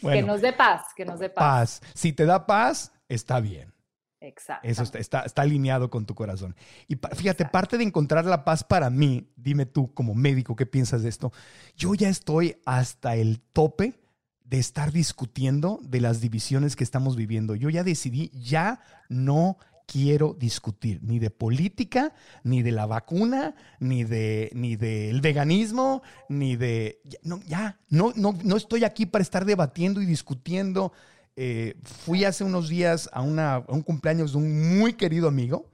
[0.00, 1.80] Que nos dé paz, que nos dé paz.
[1.80, 1.90] paz.
[1.94, 3.74] Si te da paz, está bien.
[4.20, 4.66] Exacto.
[4.66, 6.56] Eso está, está, está alineado con tu corazón.
[6.88, 10.64] Y pa- fíjate, parte de encontrar la paz para mí, dime tú como médico, ¿qué
[10.66, 11.32] piensas de esto?
[11.76, 14.00] Yo ya estoy hasta el tope
[14.48, 17.54] de estar discutiendo de las divisiones que estamos viviendo.
[17.54, 24.04] Yo ya decidí, ya no quiero discutir ni de política, ni de la vacuna, ni
[24.04, 29.44] de ni del veganismo, ni de no ya no no no estoy aquí para estar
[29.44, 30.92] debatiendo y discutiendo.
[31.38, 35.70] Eh, fui hace unos días a, una, a un cumpleaños de un muy querido amigo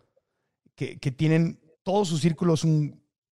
[0.74, 2.64] que, que tienen todos sus círculos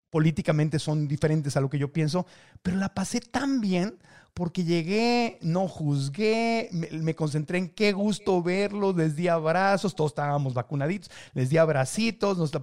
[0.10, 2.26] políticamente son diferentes a lo que yo pienso,
[2.62, 3.98] pero la pasé tan bien
[4.38, 10.12] porque llegué, no juzgué, me, me concentré en qué gusto verlos, les di abrazos, todos
[10.12, 12.62] estábamos vacunaditos, les di abracitos, nos la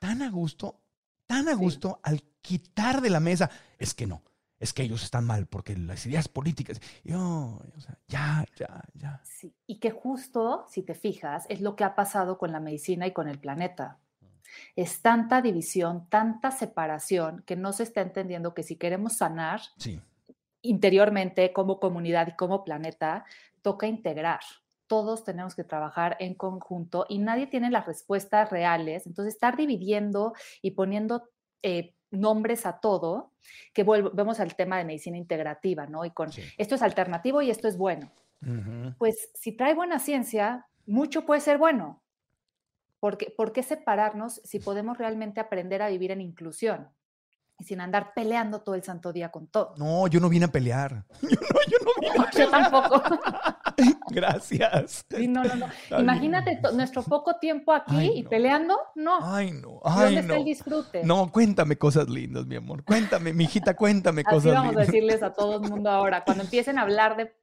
[0.00, 0.82] tan a gusto,
[1.26, 4.22] tan a gusto al quitar de la mesa, es que no,
[4.60, 7.18] es que ellos están mal porque las ideas políticas, yo,
[7.74, 9.22] o sea, ya, ya, ya.
[9.24, 13.06] Sí, Y que justo, si te fijas, es lo que ha pasado con la medicina
[13.06, 13.96] y con el planeta.
[14.76, 20.02] Es tanta división, tanta separación, que no se está entendiendo que si queremos sanar Sí,
[20.62, 23.24] interiormente como comunidad y como planeta,
[23.62, 24.40] toca integrar.
[24.86, 29.06] Todos tenemos que trabajar en conjunto y nadie tiene las respuestas reales.
[29.06, 30.32] Entonces, estar dividiendo
[30.62, 31.28] y poniendo
[31.62, 33.32] eh, nombres a todo,
[33.74, 36.04] que volvemos al tema de medicina integrativa, ¿no?
[36.06, 36.42] Y con Sí.
[36.56, 38.12] esto es alternativo y esto es bueno
[38.98, 42.02] pues si trae buena ciencia, mucho puede ser bueno.
[43.00, 46.90] Porque, ¿Por qué separarnos si podemos realmente aprender a vivir en inclusión?
[47.58, 49.74] Y sin andar peleando todo el santo día con todo.
[49.76, 51.04] No, yo no vine a pelear.
[51.22, 53.02] Yo no, yo no vine a Yo tampoco.
[54.10, 55.04] Gracias.
[55.10, 55.54] Sí, no, no,
[55.90, 56.00] no.
[56.00, 58.78] Imagínate nuestro poco tiempo aquí Ay, y peleando.
[58.94, 59.18] No.
[59.22, 59.74] Ay, no.
[59.76, 61.04] ¿Y Ay, ¿Dónde está el disfrute?
[61.04, 62.84] No, cuéntame cosas lindas, mi amor.
[62.84, 64.86] Cuéntame, mi hijita, cuéntame Así cosas vamos a lindas.
[64.86, 66.24] decirles a todo el mundo ahora.
[66.24, 67.34] Cuando empiecen a hablar de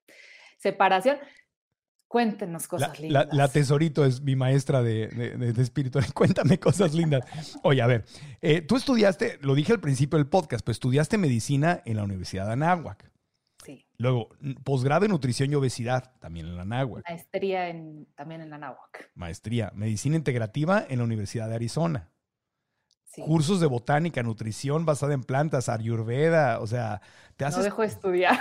[0.57, 1.17] separación,
[2.15, 3.27] cuéntenos La, cosas la- lindas.
[3.33, 6.05] la tesorito es mi maestra de, de, de- espiritual.
[6.13, 7.25] Cuéntame cosas lindas.
[7.61, 8.05] Oye, a ver,
[8.41, 12.45] eh, tú estudiaste, lo dije al principio del podcast, pues estudiaste medicina en la Universidad
[12.45, 13.11] de Anáhuac.
[13.65, 13.85] Sí.
[13.97, 14.29] Luego,
[14.63, 17.03] posgrado en nutrición y obesidad, también en la Anáhuac.
[17.09, 19.11] Maestría en, también en Anáhuac.
[19.15, 22.11] Maestría, medicina integrativa en la Universidad de Arizona.
[23.03, 23.23] Sí.
[23.23, 27.01] Cursos de botánica, nutrición basada en plantas, ayurveda, o sea,
[27.35, 28.39] te No haces dejo de estudiar.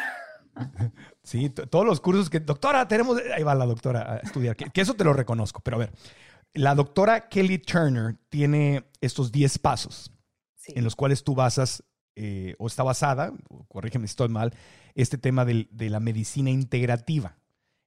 [1.22, 4.80] Sí, todos los cursos que, doctora, tenemos, ahí va la doctora a estudiar, que, que
[4.80, 5.92] eso te lo reconozco, pero a ver,
[6.52, 10.11] la doctora Kelly Turner tiene estos 10 pasos
[10.57, 10.72] Sí.
[10.76, 11.82] en los cuales tú basas,
[12.16, 13.32] eh, o está basada,
[13.68, 14.55] corrígeme si estoy mal,
[14.94, 17.36] este tema de la medicina integrativa.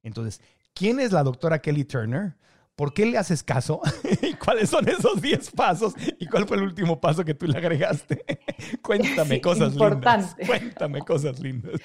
[0.03, 0.41] Entonces,
[0.75, 2.35] ¿quién es la doctora Kelly Turner?
[2.75, 3.81] ¿Por qué le haces caso?
[4.21, 5.93] ¿Y cuáles son esos 10 pasos?
[6.19, 8.23] ¿Y cuál fue el último paso que tú le agregaste?
[8.83, 10.27] Cuéntame cosas importante.
[10.37, 10.47] lindas.
[10.47, 11.81] Cuéntame cosas lindas.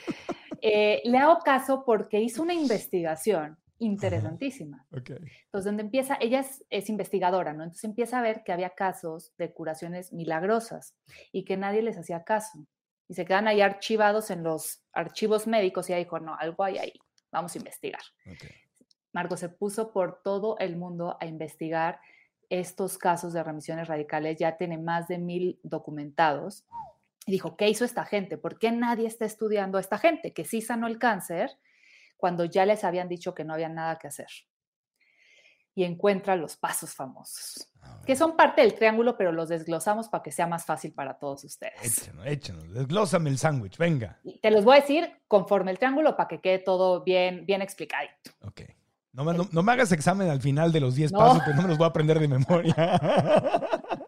[0.63, 4.87] Eh, le hago caso porque hizo una investigación interesantísima.
[4.93, 5.11] Ok.
[5.11, 7.65] Entonces, donde empieza, ella es, es investigadora, ¿no?
[7.65, 10.95] Entonces empieza a ver que había casos de curaciones milagrosas
[11.33, 12.65] y que nadie les hacía caso.
[13.09, 16.79] Y se quedan ahí archivados en los archivos médicos y ella dijo, no, algo hay
[16.79, 16.93] ahí,
[17.33, 18.03] vamos a investigar.
[18.25, 18.45] ok.
[19.13, 22.01] Marco se puso por todo el mundo a investigar
[22.49, 26.65] estos casos de remisiones radicales, ya tiene más de mil documentados.
[27.27, 28.37] Y dijo, ¿qué hizo esta gente?
[28.39, 31.51] ¿Por qué nadie está estudiando a esta gente que sí sanó el cáncer
[32.17, 34.27] cuando ya les habían dicho que no había nada que hacer?
[35.75, 37.73] Y encuentra los pasos famosos,
[38.05, 41.45] que son parte del triángulo, pero los desglosamos para que sea más fácil para todos
[41.45, 41.99] ustedes.
[41.99, 42.75] Échenos, échenos.
[42.75, 44.19] Desglósame el sándwich, venga.
[44.23, 47.63] Y te los voy a decir conforme el triángulo para que quede todo bien, bien
[47.63, 48.33] explicadito.
[48.43, 48.63] Ok.
[49.13, 51.19] No me, no- no me hagas examen al final de los 10 No.
[51.19, 52.75] pasos, que no me los voy a aprender de memoria.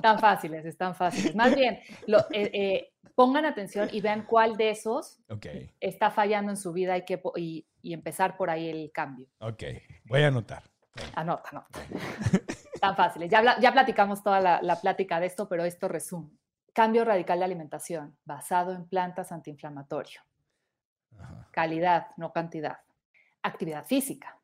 [0.00, 1.34] Tan fáciles, están fáciles.
[1.34, 5.46] Más bien, lo- eh, eh, pongan atención y vean cuál de esos ok,
[5.80, 9.28] está fallando en su vida y, que, y, y empezar por ahí el cambio.
[9.40, 9.62] ok.
[10.04, 10.62] Voy a anotar.
[11.14, 11.78] Anota, anota.
[12.80, 13.30] Tan fáciles.
[13.30, 16.30] Ya, ya platicamos toda la, la plática de esto, pero esto resume.
[16.72, 20.20] Cambio radical de alimentación basado en plantas antiinflamatorio.
[21.18, 21.48] Ajá.
[21.52, 22.78] Calidad, no cantidad.
[23.42, 24.38] Actividad física.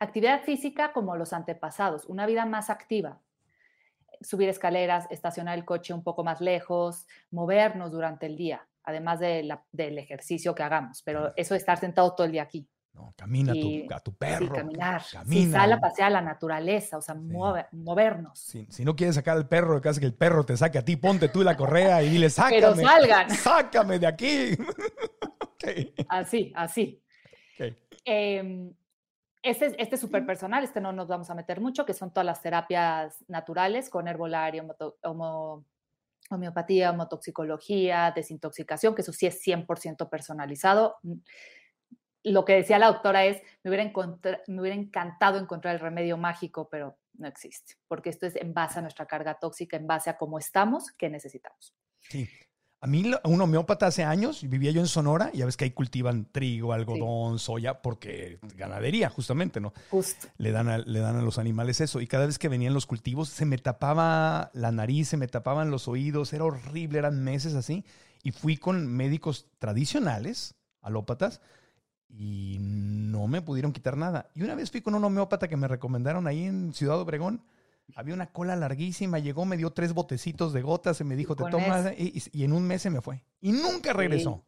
[0.00, 3.20] Actividad física como los antepasados, una vida más activa.
[4.20, 9.42] Subir escaleras, estacionar el coche un poco más lejos, movernos durante el día, además de
[9.44, 11.02] la- del ejercicio que hagamos.
[11.02, 12.68] Pero eso de estar sentado todo el día aquí.
[12.94, 14.52] No, camina a tu- a tu Sí, perro.
[14.52, 15.02] caminar.
[15.02, 15.58] Sí, Camina.
[15.60, 18.40] sal a pasear a la naturaleza, o sea, mueve- movernos.
[18.40, 20.84] Si, si no quieres sacar al perro de casa, que el perro te saque a
[20.84, 22.56] ti, ponte tú la correa y dile, sácame.
[22.60, 23.30] Pero salgan.
[23.30, 24.50] Sácame de aquí.
[26.08, 27.02] Así, así.
[27.60, 27.72] ok.
[28.04, 28.72] Em,
[29.50, 32.12] este, es- este es súper personal, este no nos vamos a meter mucho, que son
[32.12, 34.66] todas las terapias naturales con herbolario,
[35.02, 35.64] homo-
[36.30, 40.96] homeopatía, homotoxicología, desintoxicación, que eso sí es 100% personalizado.
[41.02, 41.14] Mm,
[42.24, 43.84] Lo que decía la doctora es, me hubiera,
[44.48, 48.78] me hubiera encantado encontrar el remedio mágico, pero no existe, porque esto es en base
[48.78, 51.74] a nuestra carga tóxica, en base a cómo estamos, qué necesitamos.
[52.00, 52.28] Sí.
[52.80, 55.72] A mí, un homeópata hace años, vivía yo en Sonora, y ya ves que ahí
[55.72, 59.72] cultivan trigo, algodón, soya, porque ganadería, justamente, ¿no?
[59.90, 60.28] Justo.
[60.36, 62.00] Le dan, a, le dan a los animales eso.
[62.00, 65.72] Y cada vez que venían los cultivos, se me tapaba la nariz, se me tapaban
[65.72, 67.84] los oídos, era horrible, eran meses así.
[68.22, 71.40] Y fui con médicos tradicionales, alópatas,
[72.08, 74.30] y no me pudieron quitar nada.
[74.36, 77.42] Y una vez fui con un homeópata que me recomendaron ahí en Ciudad Obregón.
[77.96, 81.44] Había una cola larguísima, llegó, me dio tres botecitos de gotas y me dijo, te
[81.50, 83.24] tomas, y, y- en un mes se me fue.
[83.40, 84.44] Y nunca regresó.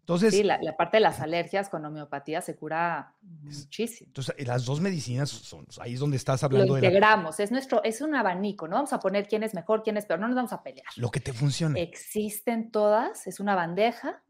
[0.00, 4.08] Entonces, Sí, la, la parte de las alergias con homeopatía se cura muchísimo.
[4.08, 7.52] entonces, las dos medicinas son, ahí es donde estás Lo hablando de la- integramos, es
[7.52, 10.26] nuestro, es un abanico, no vamos a poner quién es mejor, quién es peor, no
[10.26, 10.86] nos vamos a pelear.
[10.96, 11.78] lo que te funciona.
[11.78, 14.22] Existen todas, es una bandeja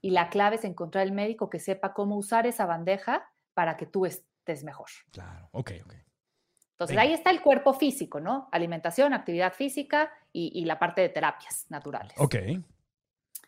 [0.00, 3.84] y la clave es encontrar el médico que sepa cómo usar esa bandeja para que
[3.86, 4.88] tú estés mejor.
[5.10, 5.94] Claro, ok, ok.
[6.82, 7.08] Entonces Venga.
[7.08, 8.48] ahí está el cuerpo físico, ¿no?
[8.52, 12.14] Alimentación, actividad física y, y la parte de terapias naturales.
[12.18, 12.34] Ok.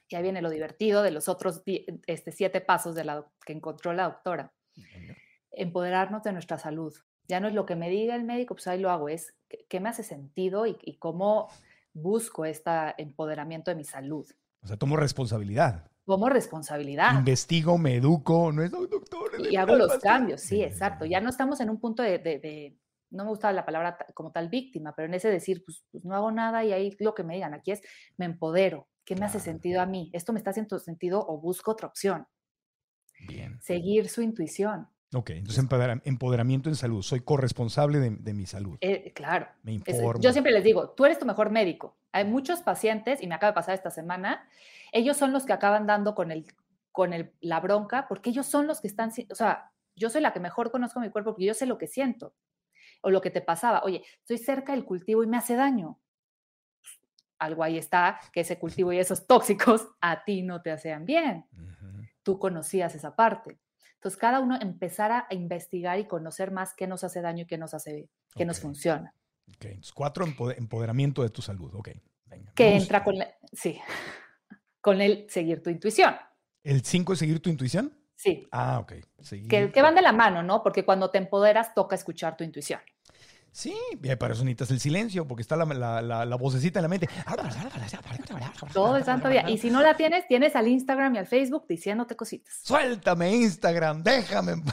[0.08, 1.62] Y ahí viene lo divertido de los otros
[2.06, 4.52] este, siete pasos de la, que encontró la doctora.
[5.50, 6.94] Empoderarnos de nuestra salud.
[7.28, 9.34] Ya no es lo que me diga el médico, pues ahí lo hago, es
[9.68, 11.48] qué, me hace sentido y, y cómo
[11.92, 14.26] busco este empoderamiento de mi salud.
[14.62, 15.86] O sea, tomo responsabilidad.
[16.04, 17.14] Como responsabilidad.
[17.18, 19.30] Investigo, me educo, no es "Ay, doctor.
[19.50, 20.02] y hago los pastel".
[20.10, 21.06] cambios, sí, exacto.
[21.06, 22.76] Ya no estamos en un punto de, de- de-
[23.14, 26.14] no me gusta la palabra como tal víctima, pero en ese decir, pues, pues, no
[26.14, 27.80] hago nada y ahí lo que me digan, aquí es,
[28.16, 30.10] me empodero, ¿qué me hace sentido a mí?
[30.12, 32.26] ¿Esto me está haciendo sentido o busco otra opción?
[33.28, 33.58] Bien.
[33.62, 34.88] Seguir su intuición.
[35.14, 37.00] Ok, entonces empodera- empoderamiento en salud.
[37.02, 38.76] Soy corresponsable de, de mi salud.
[38.80, 39.46] Eh, claro.
[39.62, 40.20] Me Es- informo.
[40.20, 41.96] yo siempre les digo, tú eres tu mejor médico.
[42.10, 44.48] Hay muchos pacientes, y me acaba de pasar esta semana,
[44.92, 46.46] ellos son los que acaban dando con, el,
[46.90, 50.32] con el, la bronca, porque ellos son los que están, o sea, yo soy la
[50.32, 52.34] que mejor conozco mi cuerpo porque yo sé lo que siento.
[53.04, 56.00] O lo que te pasaba, oye, estoy cerca del cultivo y me hace daño.
[57.38, 61.46] Algo ahí está, que ese cultivo y esos tóxicos a ti no te hacían bien.
[61.52, 62.02] Ujú.
[62.22, 63.58] Tú conocías esa parte.
[63.94, 67.58] Entonces, cada uno empezar a investigar y conocer más qué nos hace daño y qué
[67.58, 68.62] nos hace, qué nos Ok.
[68.62, 69.14] funciona.
[69.48, 71.74] Ok, entonces cuatro, empo- empoderamiento de tu salud.
[71.74, 71.90] Ok,
[72.26, 72.52] venga.
[72.54, 72.82] que Vamos.
[72.82, 73.78] entra con, la- sí,
[74.80, 76.14] con el seguir tu intuición.
[76.62, 77.94] ¿El cinco es seguir tu intuición?
[78.16, 78.92] Sí, Ah, ok.
[79.20, 80.62] Seguir- que, que van de la mano, ¿no?
[80.62, 82.80] Porque cuando te empoderas, toca escuchar tu intuición.
[83.56, 83.72] Sí,
[84.18, 87.08] para eso necesitas el silencio, porque está la, la, la- la vocecita en la mente.
[88.72, 89.48] Todo el santo día.
[89.48, 92.52] Y si no la tienes, tienes al Instagram y al Facebook diciéndote cositas.
[92.64, 94.54] Suéltame Instagram, déjame.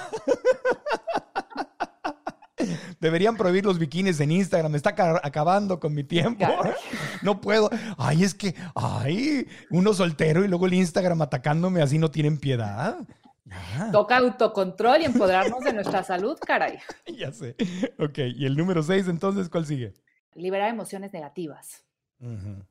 [2.99, 4.71] Deberían prohibir los bikinis en Instagram.
[4.71, 6.45] Me está aca- acabando con mi tiempo.
[7.23, 7.69] No puedo.
[7.99, 12.97] Ay, es que, ay, uno soltero y luego el Instagram atacándome así no tienen piedad.
[13.45, 16.77] Ya, Toca autocontrol y empoderarnos de nuestra salud, caray.
[17.17, 17.55] ya sé.
[17.97, 19.93] Ok, y el número seis, entonces, ¿cuál sigue?
[20.35, 21.83] Liberar emociones negativas.
[22.19, 22.63] Ujú.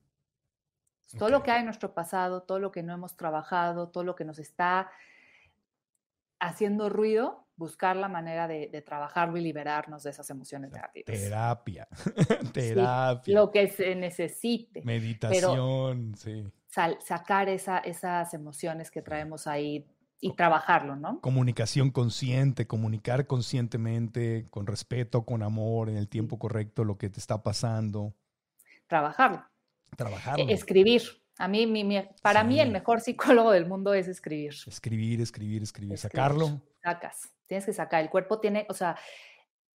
[1.19, 1.45] Todo lo Ok.
[1.47, 4.39] que hay en nuestro pasado, todo lo que no hemos trabajado, todo lo que nos
[4.39, 4.91] está
[6.39, 11.21] haciendo ruido, buscar la manera de, de trabajarlo y liberarnos de esas emociones negativas.
[11.21, 11.89] Terapia.
[12.41, 13.35] Sí, Terapia.
[13.35, 14.83] lo que se necesite.
[14.85, 16.47] Meditación, sí.
[16.69, 19.85] Sal- sacar esa, esas emociones que traemos ahí
[20.21, 21.21] y trabajarlo, ¿no?
[21.21, 27.19] Comunicación consciente, comunicar conscientemente, con respeto, con amor, en el tiempo correcto, lo que te
[27.21, 28.15] está pasando.
[28.87, 29.45] Trabajarlo.
[29.97, 30.45] Trabajarlo.
[30.49, 31.03] E- Escribir.
[31.39, 34.55] A mí, mi- mi- para mí, el mejor psicólogo del mundo es escribir.
[34.67, 35.99] Escribir, escribir, escribir, Escribir.
[35.99, 36.61] sacarlo.
[36.83, 37.31] Sacas.
[37.47, 38.03] Tienes que sacar.
[38.03, 38.97] El cuerpo tiene, o sea,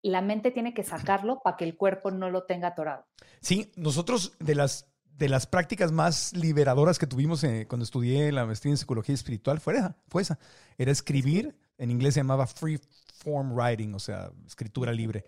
[0.03, 3.07] la mente tiene que sacarlo para que el cuerpo no lo tenga atorado.
[3.41, 4.87] Sí, nosotros de las,
[5.17, 9.59] de las prácticas más liberadoras que tuvimos eh, cuando estudié la maestría en psicología espiritual
[9.59, 10.39] fue esa, fue esa.
[10.77, 12.79] Era escribir, en inglés se llamaba free
[13.23, 15.25] form writing, o sea, escritura libre.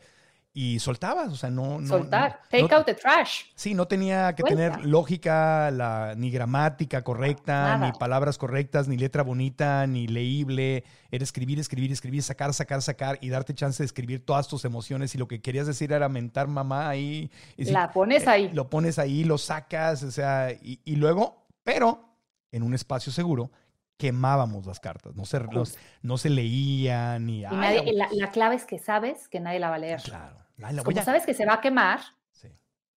[0.59, 1.79] Y soltabas, o sea, no...
[1.79, 2.39] no Soltar.
[2.41, 3.41] no- Take no- out the trash.
[3.53, 4.71] Sí, no tenía que Suelta.
[4.77, 7.85] tener lógica, la, ni gramática correcta, Nada.
[7.85, 10.83] ni palabras correctas, ni letra bonita, ni leíble.
[11.11, 15.13] Era escribir, escribir, escribir, sacar, sacar, sacar y darte chance de escribir todas tus emociones.
[15.13, 17.29] Y lo que querías decir era mentar mamá ahí.
[17.55, 18.49] y si- La pones eh, ahí.
[18.51, 22.15] Lo pones ahí, lo sacas, o sea, y, y luego, pero
[22.51, 23.51] en un espacio seguro,
[23.97, 25.15] quemábamos las cartas.
[25.15, 25.63] No se, no,
[26.01, 27.41] no se leían ni...
[27.41, 30.01] Y "Ay, nadie- la, la clave es que sabes que nadie la va a leer.
[30.01, 30.35] Claro.
[30.63, 31.99] Ay, la voy Como a- sabes que se va a quemar,
[32.31, 32.49] Sí.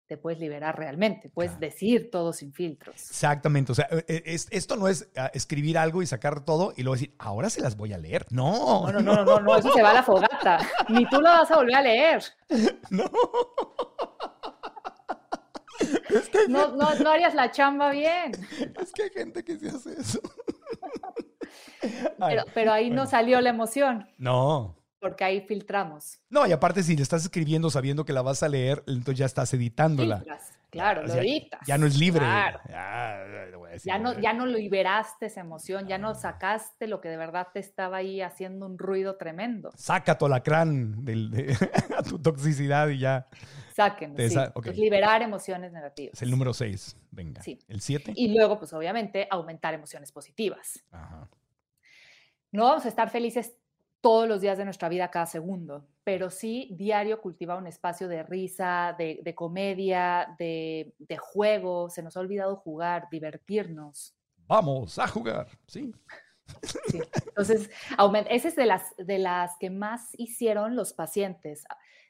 [0.07, 1.29] te puedes liberar realmente.
[1.29, 1.67] Puedes Claro.
[1.67, 2.97] decir todo sin filtros.
[2.97, 6.83] Exactamente, o sea, eh, es- esto no es ah, escribir algo y sacar todo y
[6.83, 8.27] luego decir, ahora se las voy a leer.
[8.31, 10.59] No, No, no, no, no, no, eso se va a la fogata.
[10.89, 12.23] Ni tú lo vas a volver a leer.
[12.91, 13.05] no.
[16.49, 18.33] No, no, no harías la chamba bien.
[18.81, 20.21] Es que hay gente que se hace eso.
[21.83, 23.05] Ay, Pero, pero ahí bueno.
[23.05, 24.77] no salió la emoción, No.
[25.01, 26.21] Porque ahí filtramos.
[26.29, 29.27] No, y aparte si le estás escribiendo sabiendo que la vas a leer, entonces ya
[29.27, 30.19] estás editándola.
[30.19, 31.61] Filtras, claro, O lo editas.
[31.67, 32.21] Ya no es libre.
[32.21, 32.61] Claro.
[32.69, 36.87] Ya, le voy a decir, Ya no, ya no liberaste esa emoción, ya no sacaste
[36.87, 39.73] lo que de verdad te estaba ahí haciendo un ruido tremendo.
[39.75, 41.57] Saca tu alacrán del, de-
[41.99, 43.27] a tu toxicidad y ya.
[43.75, 44.19] Sáquenlo.
[44.19, 44.31] Sí.
[44.35, 46.13] sa- liberar emociones negativas.
[46.15, 46.97] Es el número 6.
[47.11, 47.43] Venga.
[47.43, 47.59] Sí.
[47.69, 48.13] El 7.
[48.15, 50.85] Y luego, pues obviamente, aumentar emociones positivas.
[52.53, 53.55] No vamos a estar felices
[54.01, 58.23] todos los días de nuestra vida, cada segundo, pero sí diario cultivar un espacio de
[58.23, 61.91] risa, de, de comedia, de, de juego.
[61.91, 64.15] Se nos ha olvidado jugar, divertirnos.
[64.47, 65.49] Vamos a jugar.
[65.67, 65.95] Sí.
[66.63, 67.01] Sí.
[67.27, 67.71] Entonces,
[68.31, 71.65] esa es de las, de las que más hicieron los pacientes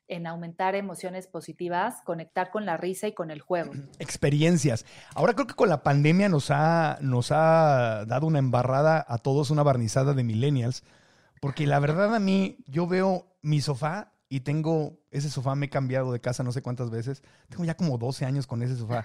[0.09, 3.73] en aumentar emociones positivas, conectar con la risa y con el juego.
[3.99, 4.85] experiencias.
[5.15, 9.51] Ahora creo que con la pandemia nos ha, nos ha dado una embarrada a todos,
[9.51, 10.83] una barnizada de millennials,
[11.41, 15.71] porque la verdad a mí, yo veo mi sofá y tengo, ese sofá me he
[15.71, 19.05] cambiado de casa no sé cuántas veces, tengo ya como 12 años con ese sofá.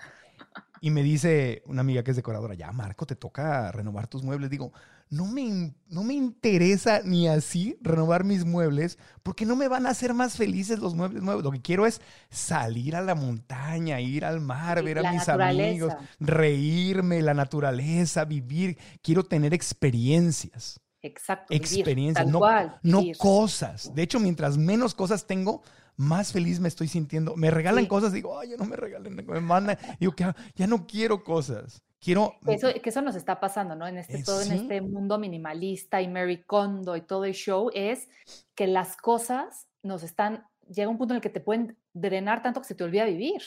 [0.82, 4.52] Y me dice una amiga que es decoradora, ya Marco, te toca renovar tus muebles.
[4.52, 4.72] Digo,
[5.10, 9.92] no me, no me interesa ni así renovar mis muebles porque no me van a
[9.92, 11.44] hacer más felices los muebles nuevos.
[11.44, 15.70] Lo que quiero es salir a la montaña, ir al mar, ver a mis naturaleza.
[15.70, 18.78] amigos, reírme, la naturaleza, vivir.
[19.02, 20.82] Quiero tener experiencias.
[21.06, 21.54] Exacto.
[21.54, 23.18] Experiencias, no, cual, no vivir.
[23.18, 23.94] cosas.
[23.94, 25.62] De hecho, mientras menos cosas tengo,
[25.98, 27.36] más feliz me estoy sintiendo.
[27.36, 27.88] Me regalan Sí.
[27.90, 29.78] cosas, digo, ay, ya no me regalen, me mandan.
[30.00, 30.26] Digo, que
[30.56, 31.82] ya, no quiero cosas.
[32.00, 32.36] Quiero.
[32.46, 33.88] Que Eso, que eso nos está pasando, ¿no?
[33.88, 37.72] En este, Eh, todo en este mundo minimalista y Mary Kondo y todo el show,
[37.74, 38.10] es
[38.56, 42.60] que las cosas nos están, llega un punto en el que te pueden drenar tanto
[42.62, 43.42] que se te olvida vivir.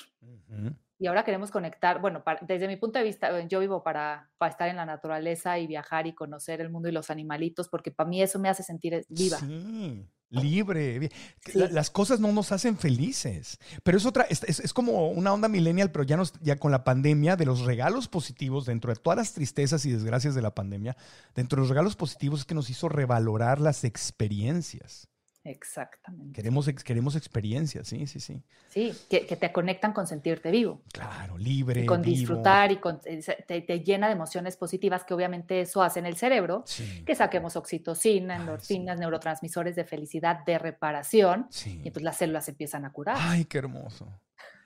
[1.00, 4.30] Y ahora queremos conectar, bueno, para- desde mi punto de vista, eh, yo vivo para,
[4.36, 7.90] para estar en la naturaleza y viajar y conocer el mundo y los animalitos, porque
[7.92, 9.38] para mí eso me hace sentir eh, viva.
[9.38, 10.98] Sí, libre.
[10.98, 11.08] vi-
[11.46, 11.56] Sí.
[11.58, 13.58] La- Las cosas no nos hacen felices.
[13.84, 16.72] Pero es otra, es, es- es como una onda millennial, pero ya, nos, ya con
[16.72, 20.54] la pandemia, de los regalos positivos, dentro de todas las tristezas y desgracias de la
[20.54, 20.96] pandemia,
[21.34, 25.08] dentro de los regalos positivos es que nos hizo revalorar las experiencias.
[25.50, 26.32] Exactamente.
[26.34, 28.42] Queremos, queremos experiencias, sí, sí, sí.
[28.68, 30.82] Sí, que, que te conectan con sentirte vivo.
[30.92, 31.82] Claro, libre.
[31.82, 32.14] y con vivo.
[32.16, 36.06] disfrutar y con, eh, te, te llena de emociones positivas que obviamente eso hace en
[36.06, 41.80] el cerebro, Sí, que saquemos oxitocina, endorfinas, neurotransmisores de felicidad, de reparación, sí.
[41.82, 43.16] y entonces las células se empiezan a curar.
[43.18, 44.20] Ay, qué hermoso.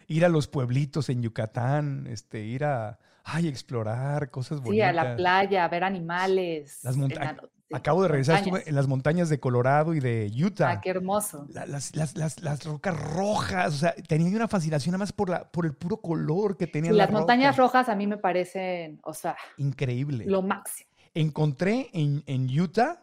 [0.08, 4.74] Ir a los pueblitos en Yucatán, este, ir a, ay, explorar cosas bonitas.
[4.74, 6.80] sí, a la playa, a ver animales.
[6.82, 8.58] Las en monta- la- sí, Acabo de regresar, montañas.
[8.58, 10.70] estuve en las montañas de Colorado y de Utah.
[10.72, 11.46] Ah, qué hermoso.
[11.50, 15.30] La- las, las, las, las rocas rojas, o sea, tenía una fascinación nada más por,
[15.30, 19.14] la, por el puro color que tenían las montañas rojas a mí me parecen, o
[19.14, 20.24] sea, Increíble.
[20.26, 20.90] lo máximo.
[21.14, 23.02] Encontré en, en Utah,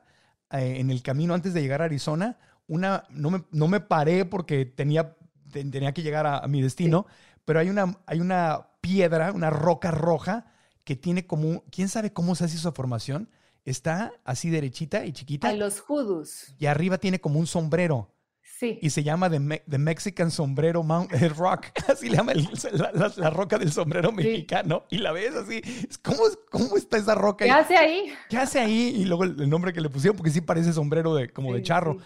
[0.51, 4.25] eh, en el camino antes de llegar a Arizona, una, no me, no me paré
[4.25, 5.15] porque tenía,
[5.51, 7.05] te- tenía que llegar a, a mi destino,
[7.45, 10.45] pero hay una, hay una piedra, una roca roja
[10.83, 13.29] que tiene como, quién sabe cómo se hace esa formación,
[13.71, 15.47] está así derechita y chiquita.
[15.49, 16.53] Ay, los hoodoos.
[16.57, 18.13] Y arriba tiene como un sombrero.
[18.41, 18.77] Sí.
[18.81, 21.67] Y se llama The, Me- The Mexican Sombrero Mount, eh, Rock.
[21.87, 24.83] Así le llama el- la, la- la roca del sombrero mexicano.
[24.89, 25.61] Y la ves así.
[26.03, 27.45] ¿Cómo, ¿Cómo está esa roca?
[27.45, 28.11] ¿Qué hace ahí?
[28.29, 28.95] ¿Qué hace ahí?
[28.97, 31.61] Y luego el, el nombre que le pusieron, porque sí parece sombrero de, como de
[31.63, 31.93] charro.
[31.93, 31.99] sí.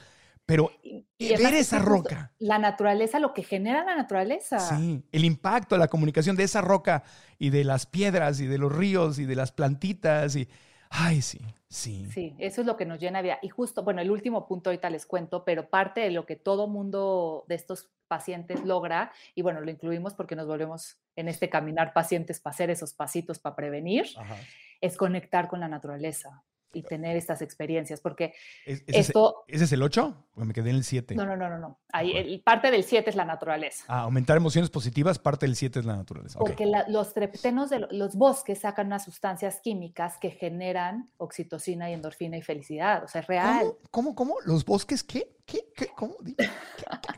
[0.45, 2.33] Pero Y ver además esa roca.
[2.37, 4.59] La naturaleza, lo que genera la naturaleza.
[4.59, 7.03] Sí, el impacto, la comunicación de esa roca
[7.39, 10.49] y de las piedras y de los ríos y de las plantitas y
[10.93, 12.05] ay, sí, sí.
[12.11, 13.39] Sí, eso es lo que nos llena de vida.
[13.41, 16.67] Y justo, bueno, el último punto ahorita les cuento, pero parte de lo que todo
[16.67, 21.93] mundo de estos pacientes logra, y bueno, lo incluimos porque nos volvemos en este caminar
[21.93, 24.37] pacientes para hacer esos pasitos para prevenir, Ajá.
[24.81, 28.33] es conectar con la naturaleza y tener estas experiencias, porque
[28.65, 30.25] ¿Es- ¿Ese, es- esto, ese es el 8?
[30.35, 31.15] Me quedé en el 7.
[31.15, 33.85] no, no, no, no, no, ahí, el- parte del 7 es la naturaleza.
[33.87, 36.39] Ah, aumentar emociones positivas, parte del 7 es la naturaleza.
[36.39, 36.47] Ok.
[36.47, 41.89] Porque la- los treptenos de lo- los bosques sacan unas sustancias químicas que generan oxitocina
[41.89, 43.03] y endorfina y felicidad.
[43.03, 43.59] O sea, es real.
[43.91, 44.35] ¿Cómo, cómo, cómo?
[44.45, 45.35] ¿Los bosques qué?
[45.45, 45.71] ¿Qué?
[45.75, 45.87] ¿Qué?
[45.95, 46.17] ¿Cómo?
[46.25, 46.35] ¿Qué?
[46.35, 46.45] ¿Qué?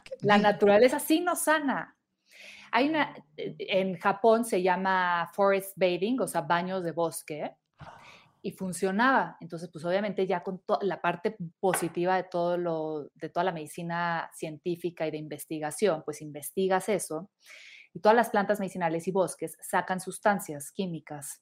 [0.04, 0.12] ¿Qué?
[0.22, 1.96] La naturaleza sí nos sana.
[2.72, 7.56] Hay una, en Japón se llama forest bathing, o sea, baños de bosque,
[8.46, 9.38] y funcionaba.
[9.42, 14.30] Entonces, pues obviamente ya con la parte positiva de todo lo, de toda la medicina
[14.36, 17.32] científica y de investigación, pues investigas eso,
[17.94, 21.42] y todas las plantas medicinales y bosques sacan sustancias químicas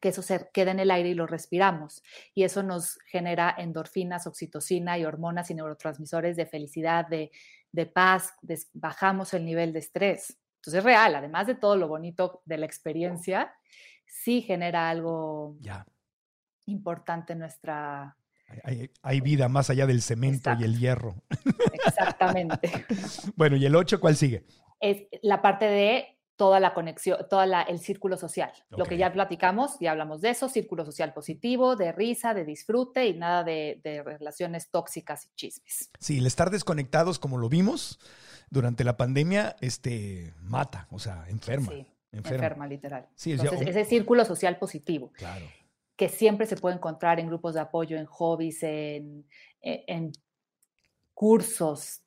[0.00, 2.02] que eso se queda en el aire y lo respiramos.
[2.34, 7.30] Y eso nos genera endorfinas, oxitocina y hormonas y neurotransmisores de felicidad, de,
[7.72, 10.38] de paz, des- bajamos el nivel de estrés.
[10.56, 13.54] Entonces es real, además de todo lo bonito de la experiencia,
[14.06, 15.56] sí genera algo.
[16.66, 18.16] Importante nuestra...
[19.02, 21.14] Hay, vida más allá del cemento y el hierro.
[21.72, 22.86] Exactamente.
[23.36, 24.44] Bueno, ¿y el 8 cuál sigue?
[24.80, 28.50] es la parte de toda la conexión, todo el círculo social.
[28.70, 33.06] Lo que ya platicamos, ya hablamos de eso, círculo social positivo, de risa, de disfrute
[33.06, 35.90] y nada de, de relaciones tóxicas y chismes.
[36.00, 38.00] Sí, el estar desconectados, como lo vimos
[38.48, 41.72] durante la pandemia, este, mata, o sea, enferma.
[41.72, 42.36] Sí, enferma.
[42.36, 43.08] enferma, literal.
[43.14, 45.44] Sí, ya Entonces, ese círculo social positivo, Claro.
[46.00, 49.26] Que siempre se puede encontrar en grupos de apoyo, en hobbies, en,
[49.60, 50.12] en- en
[51.12, 52.00] cursos,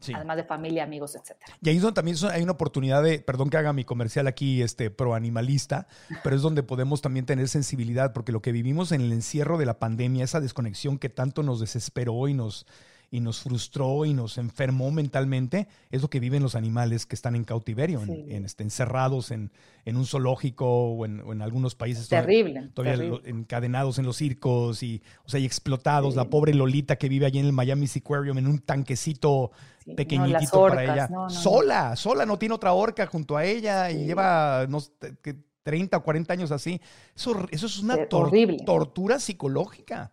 [0.00, 0.14] Sí.
[0.14, 1.54] además de familia, amigos, etcétera.
[1.60, 4.62] Y ahí es donde también hay una oportunidad de, perdón que haga mi comercial aquí,
[4.62, 5.86] este pro animalista,
[6.24, 9.66] pero es donde podemos también tener sensibilidad, porque lo que vivimos en el encierro de
[9.66, 12.66] la pandemia, esa desconexión que tanto nos desesperó y nos,
[13.12, 17.36] y nos frustró y nos enfermó mentalmente, es lo que viven los animales que están
[17.36, 18.24] en cautiverio, en- Sí.
[18.30, 19.52] en, este, encerrados en,
[19.84, 22.08] en un zoológico o en, o en algunos países.
[22.08, 26.16] todavía- Terrible, Todavía lo- encadenados en los circos y, o sea, y explotados.
[26.16, 29.50] La pobre Lolita que vive allí en el Miami Seaquarium en un tanquecito
[29.84, 31.08] Sí, no, las para ella.
[31.08, 31.30] no, no, no.
[31.30, 34.90] sola, sola, no tiene otra orca junto a ella y lleva no sé,
[35.22, 36.80] que 30 o 40 años así.
[37.14, 38.56] Eso, eso es una tor- horrible.
[38.64, 40.12] tortura psicológica.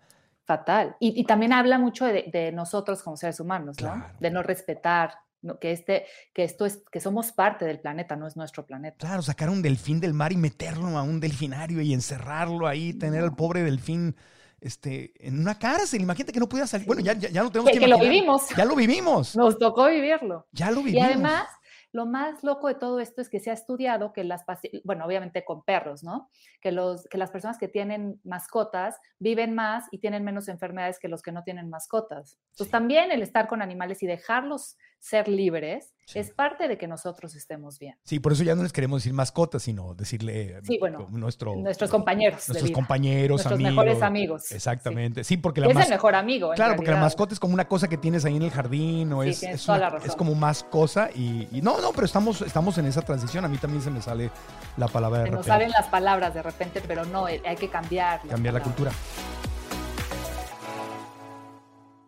[0.49, 0.95] Fatal.
[0.99, 3.93] Y, y también habla mucho de, de nosotros como seres humanos, ¿no?
[3.93, 4.13] Claro.
[4.19, 5.59] De no respetar, ¿no?
[5.59, 8.97] que, este, que esto es, que somos parte del planeta, no es nuestro planeta.
[8.97, 13.21] Claro, sacar un delfín del mar y meterlo a un delfinario y encerrarlo ahí, tener
[13.23, 14.15] al pobre delfín
[14.59, 16.01] este, en una cárcel.
[16.01, 16.87] Imagínate que no pudiera salir.
[16.87, 18.49] Bueno, ya, ya, ya no tenemos Que- que, que lo vivimos.
[18.57, 19.35] Ya lo vivimos.
[19.35, 20.47] Nos tocó vivirlo.
[20.51, 21.05] Ya lo Y vivimos.
[21.07, 21.47] además,
[21.91, 24.43] lo más loco de todo esto es que se ha estudiado que las,
[24.83, 26.29] bueno, obviamente con perros, ¿no?
[26.61, 31.07] Que, los, que las personas que tienen mascotas viven más y tienen menos enfermedades que
[31.07, 32.37] los que no tienen mascotas.
[32.51, 37.35] Entonces también el estar con animales y dejarlos ser libres es parte de que nosotros
[37.35, 37.95] estemos bien.
[38.03, 41.55] Sí, por eso ya no les queremos decir mascotas, sino decirle Sí, bueno, como nuestro,
[41.55, 43.71] nuestros compañeros nuestros compañeros, nuestros amigos.
[43.71, 45.23] mejores amigos, Exactamente.
[45.23, 47.67] Sí, porque la Es el mejor amigo, en Claro, porque la mascota es como una
[47.67, 51.47] cosa que tienes ahí en el jardín o es, es, una- como más cosa y,
[51.51, 53.45] y no, no, pero estamos, estamos en esa transición.
[53.45, 54.31] A mí también se me sale
[54.77, 55.47] la palabra de Se nos repente.
[55.47, 58.21] salen las palabras de repente, pero no, eh, hay que cambiar.
[58.27, 58.91] Cambiar la cultura.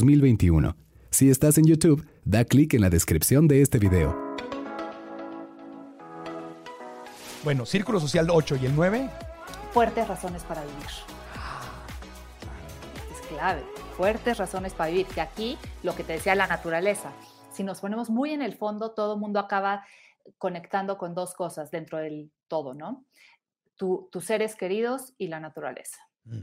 [0.00, 0.76] 2021.
[1.10, 4.16] Si estás en YouTube, da clic en la descripción de este video.
[7.44, 9.10] Bueno, círculo social 8 y el 9.
[9.72, 10.86] Fuertes razones para vivir.
[13.12, 13.62] Es clave.
[13.96, 15.06] Fuertes razones para vivir.
[15.06, 17.12] Que aquí, lo que te decía la naturaleza,
[17.52, 19.84] si nos ponemos muy en el fondo, todo el mundo acaba
[20.38, 23.04] conectando con dos cosas dentro del todo, ¿no?
[23.76, 25.98] Tu- tus seres queridos y la naturaleza.
[26.24, 26.40] Mm.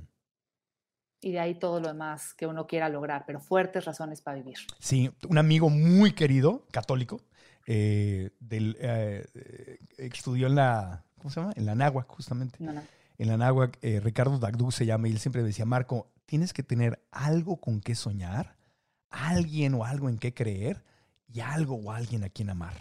[1.19, 4.57] Y de ahí todo lo demás que uno quiera lograr, pero fuertes razones para vivir.
[4.79, 7.21] Sí, un amigo muy querido, católico,
[7.65, 11.53] eh, del, eh, eh, estudió en la, ¿cómo se llama?
[11.55, 12.57] En la náhuac, justamente.
[12.63, 12.83] No, no.
[13.17, 16.61] En la náhuac, eh, Ricardo Dagdú se llama y él siempre decía, Marco, tienes que
[16.61, 18.55] tener algo con qué soñar,
[19.09, 20.83] alguien o algo en qué creer
[21.27, 22.75] y algo o alguien a quien amar.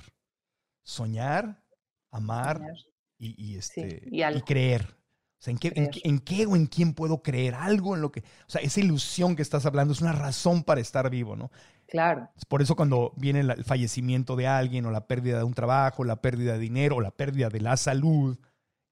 [0.83, 1.63] Soñar,
[2.11, 2.77] amar Soñar.
[3.19, 4.95] y, y, este, y creer.
[5.39, 7.55] O sea, ¿en qué, en, en qué o en quién puedo creer?
[7.55, 8.21] Algo en lo que...
[8.21, 11.51] O sea, esa ilusión que estás hablando es una razón para estar vivo, ¿no?
[11.87, 12.29] Claro.
[12.37, 16.05] Es Por eso cuando viene el fallecimiento de alguien o la pérdida de un trabajo,
[16.05, 18.39] la pérdida de dinero o la pérdida de la salud,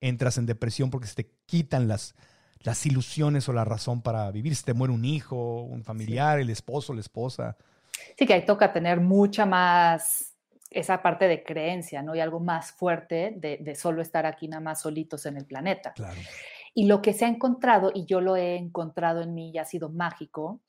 [0.00, 2.14] entras en depresión porque se te quitan las,
[2.60, 4.54] las ilusiones o la razón para vivir.
[4.54, 7.56] Se te muere un hijo, un familiar, el esposo, la esposa.
[8.18, 10.33] Sí que ahí toca tener mucha más
[10.74, 12.14] esa parte de creencia, ¿no?
[12.14, 15.92] Y algo más fuerte de, de solo estar aquí nada más solitos en el planeta.
[15.92, 16.20] Claro.
[16.74, 19.64] Y lo que se ha encontrado, y yo lo he encontrado en mí y ha
[19.64, 20.60] sido mágico,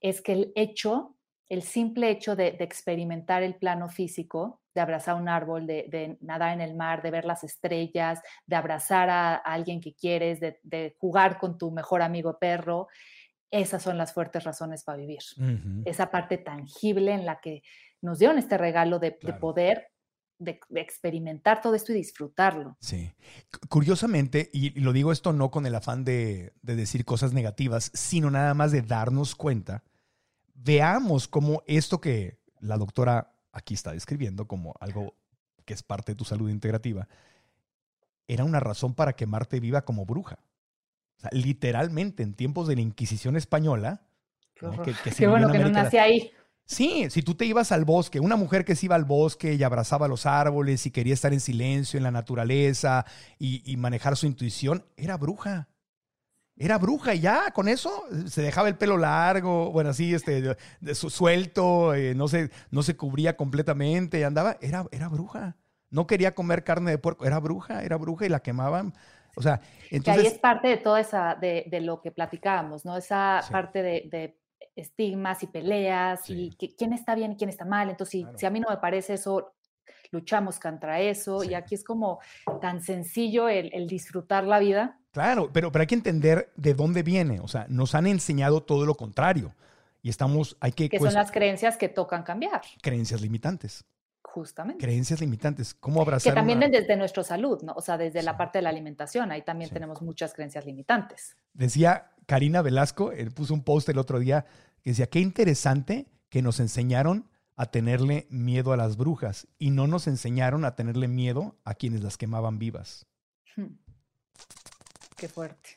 [0.00, 1.16] es que el hecho,
[1.48, 6.18] el simple hecho de, de experimentar el plano físico, de abrazar un árbol, de, de
[6.20, 10.38] nadar en el mar, de ver las estrellas, de abrazar a, a alguien que quieres,
[10.38, 12.86] de, de jugar con tu mejor amigo perro,
[13.50, 15.20] esas son las fuertes razones para vivir.
[15.86, 17.62] Esa parte tangible en la que
[18.00, 19.88] nos dieron este regalo de, poder,
[20.38, 22.76] de, de experimentar todo esto y disfrutarlo.
[22.80, 23.12] Sí.
[23.50, 27.90] Cu- Curiosamente, y lo digo esto no con el afán de, de decir cosas negativas,
[27.94, 29.82] sino nada más de darnos cuenta,
[30.54, 35.14] veamos cómo esto que la doctora aquí está describiendo como algo
[35.64, 37.08] que es parte de tu salud integrativa,
[38.26, 40.38] era una razón para quemarte viva como bruja.
[41.16, 44.02] O sea, literalmente en tiempos de la Inquisición española,
[44.60, 44.82] ¿no?
[44.82, 46.30] que, que se Qué bueno en que no nací ahí.
[46.70, 49.62] Sí, si tú te ibas al bosque, una mujer que se iba al bosque y
[49.62, 53.06] abrazaba los árboles y quería estar en silencio en la naturaleza
[53.38, 55.68] y, y manejar su intuición, era bruja.
[56.58, 60.56] Era bruja y ya, con eso se dejaba el pelo largo, bueno, así, este,
[60.94, 65.56] suelto, eh, no, se, no se cubría completamente y andaba, era, era bruja.
[65.90, 68.92] No quería comer carne de puerco, era bruja, era bruja y la quemaban.
[69.36, 69.60] O sea,
[70.02, 70.26] que ahí entonces...
[70.26, 72.96] es parte de toda esa, de, de lo que platicábamos, ¿no?
[72.96, 73.52] Esa Sí.
[73.52, 74.38] parte de, de
[74.76, 76.34] estigmas y peleas Sí.
[76.46, 77.90] y que- quién está bien y quién está mal.
[77.90, 78.38] Entonces, si, Claro.
[78.38, 79.52] si a mí no me parece eso,
[80.10, 81.40] luchamos contra eso.
[81.40, 81.50] Sí.
[81.50, 82.20] Y aquí es como
[82.60, 84.98] tan sencillo el, el disfrutar la vida.
[85.10, 87.40] Claro, pero, pero hay que entender de dónde viene.
[87.40, 89.54] O sea, nos han enseñado todo lo contrario.
[90.00, 93.84] Y estamos, hay que, que son las creencias que tocan cambiar, creencias limitantes.
[94.32, 94.84] Justamente.
[94.84, 95.74] Creencias limitantes.
[95.74, 97.72] ¿Cómo Que abrazar también una- desde nuestra salud, ¿no?
[97.72, 98.24] O sea, desde Sí.
[98.26, 99.74] la parte de la alimentación, ahí también Sí.
[99.74, 101.36] tenemos muchas creencias limitantes.
[101.54, 104.44] Decía Karina Velasco, él puso un post el otro día
[104.82, 109.86] que decía, qué interesante que nos enseñaron a tenerle miedo a las brujas y no
[109.88, 113.06] nos enseñaron a tenerle miedo a quienes las quemaban vivas.
[113.56, 113.74] Hmm.
[115.16, 115.70] Qué fuerte.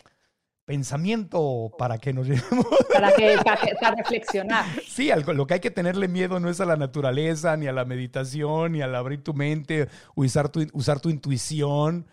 [0.66, 2.66] Pensamiento para que nos llevemos.
[2.94, 3.36] Para, que,
[3.80, 4.66] para, reflexionar.
[4.88, 7.74] Sí, algo- lo que hay que tenerle miedo no es a la naturaleza, ni a
[7.74, 12.08] la meditación, ni al abrir tu mente, usar tu, usar tu intuición.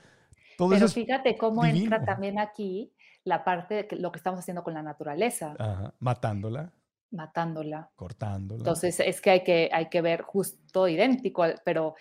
[0.56, 1.84] Todo Pero eso fíjate cómo divino.
[1.84, 2.92] entra también aquí
[3.24, 6.72] la parte de que- lo que estamos haciendo con la naturaleza, Ajá, matándola,
[7.10, 7.90] matándola.
[7.94, 8.58] cortándola.
[8.60, 11.94] Entonces es que hay que, hay que ver justo idéntico, pero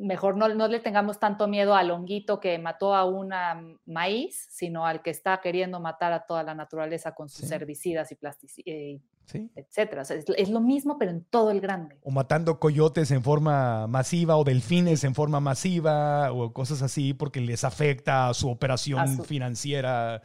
[0.00, 4.86] mejor no, no le tengamos tanto miedo al honguito que mató a una maíz, sino
[4.86, 7.54] al que está queriendo matar a toda la naturaleza con sus Sí.
[7.54, 9.50] herbicidas y plasticidas, ¿sí?
[9.54, 10.02] etcétera.
[10.02, 11.98] O sea, es, es lo mismo, pero en todo el grande.
[12.02, 17.40] O matando coyotes en forma masiva o delfines en forma masiva o cosas así porque
[17.40, 20.22] les afecta a su operación A su- financiera.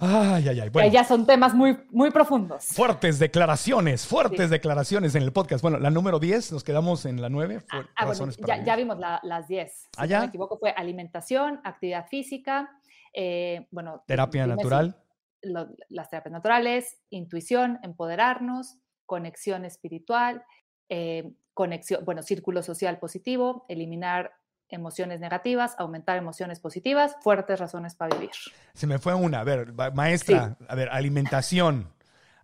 [0.00, 0.68] Ay, ay, ay.
[0.68, 2.66] Bueno, ya son temas muy, muy profundos.
[2.66, 4.50] fuertes declaraciones, fuertes Sí.
[4.50, 5.60] declaraciones en el podcast.
[5.62, 7.62] Bueno, la número 10, nos quedamos en la 9.
[7.70, 9.72] Ah, ah, bueno, ya, ya vimos la- las 10.
[9.72, 12.70] Si Ah, no me equivoco, fue alimentación, actividad física,
[13.12, 14.04] eh, bueno.
[14.06, 14.96] Terapia si- natural.
[15.42, 20.44] lo- las terapias naturales, intuición, empoderarnos, conexión espiritual,
[20.88, 24.32] eh, conexión, bueno, círculo social positivo, eliminar
[24.76, 28.30] emociones negativas, aumentar emociones positivas, fuertes razones para vivir.
[28.74, 29.40] Se me fue una.
[29.40, 31.88] A ver, ma- maestra, a ver, alimentación,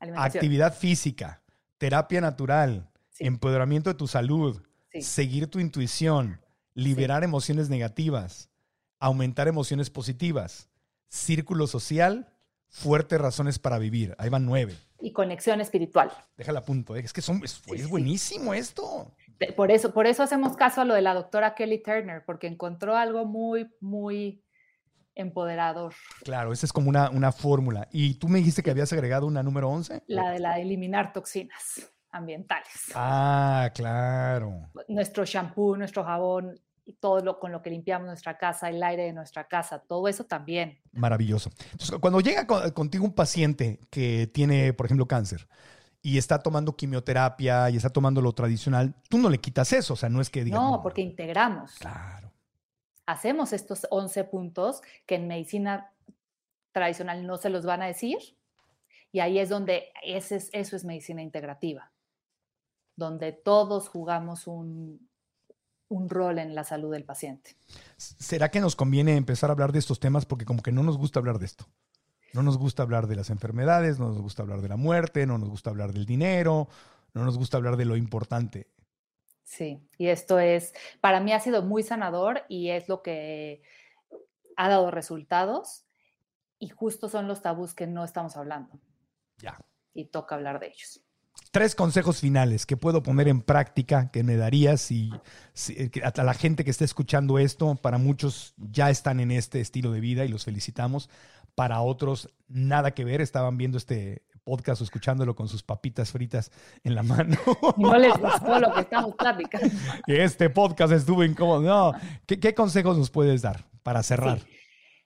[0.00, 0.36] Alimentación.
[0.38, 1.42] actividad física,
[1.78, 3.26] terapia natural, Sí.
[3.26, 4.62] empoderamiento de tu salud,
[4.92, 5.02] Sí.
[5.02, 6.40] seguir tu intuición,
[6.74, 8.48] liberar emociones negativas,
[8.98, 10.68] aumentar emociones positivas,
[11.08, 12.28] círculo social,
[12.68, 14.14] fuertes razones para vivir.
[14.18, 14.76] Ahí van nueve.
[15.00, 16.10] Y conexión espiritual.
[16.36, 16.96] Déjala a punto.
[16.96, 17.00] ¿eh?
[17.04, 19.12] Es que son, es, buenísimo esto.
[19.52, 22.96] Por eso, por eso hacemos caso a lo de la doctora Kelly Turner, porque encontró
[22.96, 24.42] algo muy, muy
[25.14, 25.94] empoderador.
[26.24, 27.88] Claro, esa es como una, una fórmula.
[27.92, 30.02] Y tú me dijiste que habías agregado una número 11.
[30.08, 32.92] La de la de eliminar toxinas ambientales.
[32.94, 34.70] Ah, claro.
[34.88, 39.04] Nuestro shampoo, nuestro jabón, y todo lo con lo que limpiamos nuestra casa, el aire
[39.04, 40.78] de nuestra casa, todo eso también.
[40.92, 41.50] Maravilloso.
[41.72, 45.48] Entonces, cuando llega co- contigo un paciente que tiene, por ejemplo, cáncer
[46.04, 49.94] y está tomando quimioterapia y está tomando lo tradicional, tú no le quitas eso.
[49.94, 50.60] O sea, no es que digas.
[50.60, 51.72] No, porque integramos.
[51.78, 52.30] Claro.
[53.06, 55.94] Hacemos estos 11 puntos que en medicina
[56.72, 58.18] tradicional no se los van a decir.
[59.12, 61.90] Y ahí es donde ese es, eso es medicina integrativa,
[62.96, 65.08] donde todos jugamos un,
[65.88, 67.56] un rol en la salud del paciente.
[67.96, 70.26] ¿Será que nos conviene empezar a hablar de estos temas?
[70.26, 71.66] Porque como que no nos gusta hablar de esto.
[72.34, 75.38] No nos gusta hablar de las enfermedades, no nos gusta hablar de la muerte, no
[75.38, 76.68] nos gusta hablar del dinero,
[77.14, 78.68] no nos gusta hablar de lo importante.
[79.44, 83.62] Sí, y esto es, para mí ha sido muy sanador y es lo que
[84.56, 85.84] ha dado resultados
[86.58, 88.80] y justo son los tabús que no estamos hablando
[89.38, 89.58] Ya.
[89.92, 91.00] y toca hablar de ellos.
[91.50, 95.10] Tres consejos finales que puedo poner en práctica que me darías si,
[95.52, 99.60] si- eh, a la gente que esté escuchando esto, para muchos ya están en este
[99.60, 101.10] estilo de vida y los felicitamos.
[101.54, 106.50] Para otros, nada que ver, estaban viendo este podcast o escuchándolo con sus papitas fritas
[106.84, 107.36] en la mano.
[107.76, 109.68] No les gustó lo que estamos platicando.
[110.06, 111.62] este podcast estuvo incómodo.
[111.62, 111.92] No,
[112.26, 114.40] ¿qué, qué consejos nos puedes dar para cerrar?
[114.40, 114.46] Sí.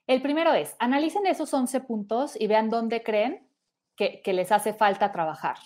[0.07, 3.46] El primero es, analicen esos 11 puntos y vean dónde creen
[3.94, 5.59] que, que les hace falta trabajar.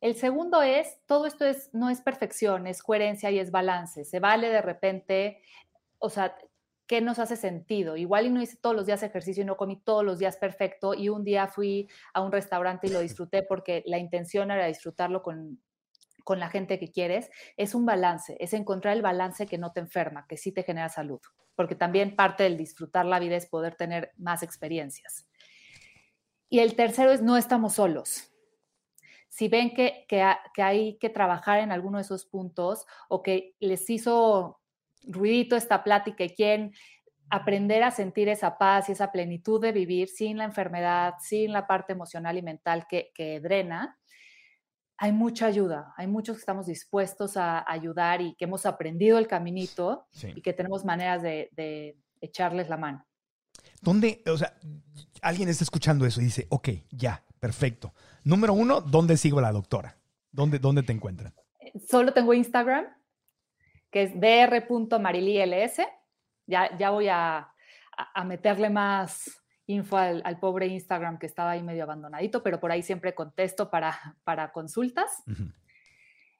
[0.00, 4.04] El segundo es, todo esto es, no es perfección, es coherencia y es balance.
[4.04, 5.42] Se vale de repente,
[5.98, 6.36] o sea,
[6.86, 7.96] ¿qué nos hace sentido?
[7.96, 10.94] Igual y no hice todos los días ejercicio y no comí todos los días perfecto
[10.94, 15.22] y un día fui a un restaurante y lo disfruté porque la intención era disfrutarlo
[15.22, 15.60] con,
[16.24, 17.30] con la gente que quieres.
[17.56, 20.88] Es un balance, es encontrar el balance que no te enferma, que sí te genera
[20.88, 21.20] salud,
[21.54, 25.28] porque también parte del disfrutar la vida es poder tener más experiencias.
[26.48, 28.30] Y el tercero es no estamos solos
[29.34, 30.24] si ven que, que,
[30.54, 34.60] que hay que trabajar en alguno de esos puntos o que les hizo
[35.06, 36.72] ruidito esta plática y quieren
[37.30, 41.66] aprender a sentir esa paz y esa plenitud de vivir sin la enfermedad, sin la
[41.66, 43.98] parte emocional y mental que, que drena,
[44.96, 49.26] hay mucha ayuda, hay muchos que estamos dispuestos a ayudar y que hemos aprendido el
[49.26, 50.32] caminito Sí.
[50.36, 53.04] y que tenemos maneras de, de echarles la mano.
[53.80, 54.54] ¿Dónde, o sea,
[55.20, 57.92] alguien está escuchando eso y dice, ok, ya, perfecto.
[58.22, 59.98] Número uno, ¿dónde sigo a la doctora?
[60.30, 61.34] ¿Dónde, dónde te encuentran?
[61.88, 62.86] Solo tengo Instagram,
[63.94, 65.76] que es dr.mariliels.
[66.46, 67.48] Ya, ya voy a,
[67.96, 72.72] a- meterle más info al, al pobre Instagram que estaba ahí medio abandonadito, pero por
[72.72, 75.22] ahí siempre contesto para, para consultas.
[75.28, 75.44] Ujú.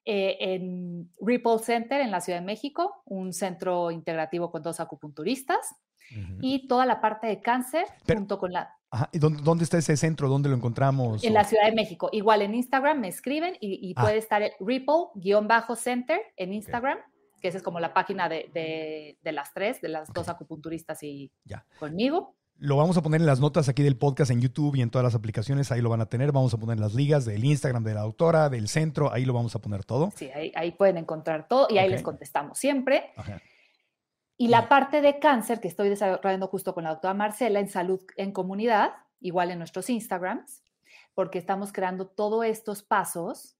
[0.05, 5.75] Eh, en Ripple Center en la Ciudad de México, un centro integrativo con dos acupunturistas
[6.11, 6.39] Ujú.
[6.43, 9.79] y toda la parte de cáncer Pero- junto con la Ajá, ¿y dónde, dónde está
[9.79, 10.29] ese centro?
[10.29, 11.25] ¿Dónde lo encontramos?
[11.25, 12.11] en O- la Ciudad de México.
[12.13, 14.03] Igual en Instagram me escriben y, y Ah.
[14.03, 16.99] puede estar el Ripple-Center en Instagram,
[17.45, 21.03] que esa es como la página de, de- de las tres, de las dos acupunturistas
[21.03, 21.67] y Ya.
[21.79, 22.35] conmigo.
[22.57, 25.05] Lo vamos a poner en las notas aquí del podcast en YouTube y en todas
[25.05, 26.33] las aplicaciones, ahí lo van a tener.
[26.33, 29.55] Vamos a poner las ligas del Instagram de la doctora, del centro, ahí lo vamos
[29.55, 30.11] a poner todo.
[30.17, 33.13] Sí, ahí, ahí pueden encontrar todo y ahí les contestamos siempre.
[33.15, 33.43] Ajá.
[34.39, 38.01] Y la parte de cáncer que estoy desarrollando justo con la doctora Marcela en salud
[38.17, 40.63] en comunidad, igual en nuestros Instagrams,
[41.13, 43.59] porque estamos creando todos estos pasos.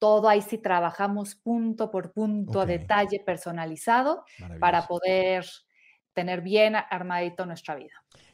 [0.00, 4.24] Todo ahí sí trabajamos punto por punto, a detalle personalizado,
[4.58, 5.46] para poder
[6.14, 7.92] tener bien armadito nuestra vida.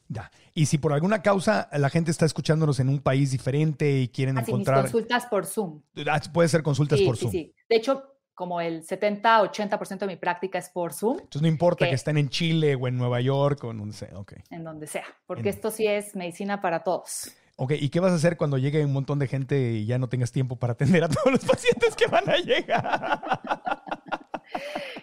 [0.09, 0.31] Ya.
[0.55, 4.39] Y si por alguna causa la gente está escuchándonos en un país diferente y quieren
[4.39, 4.83] Así mis encontrar...
[4.83, 5.83] consultas por Zoom.
[6.09, 7.33] Ah, Puede ser consultas Sí, por sí, Zoom.
[7.33, 7.55] sí.
[7.69, 11.91] De hecho, como el 70-80% de mi práctica es por Zoom, Entonces no importa que-
[11.91, 15.71] que estén en Chile o en Nueva York o en donde sea, porque En- esto
[15.73, 17.33] sí es medicina para todos.
[17.59, 20.09] Ok, ¿y qué vas a hacer cuando llegue un montón de gente y ya no
[20.09, 23.20] tengas tiempo para atender a todos los pacientes que van a llegar?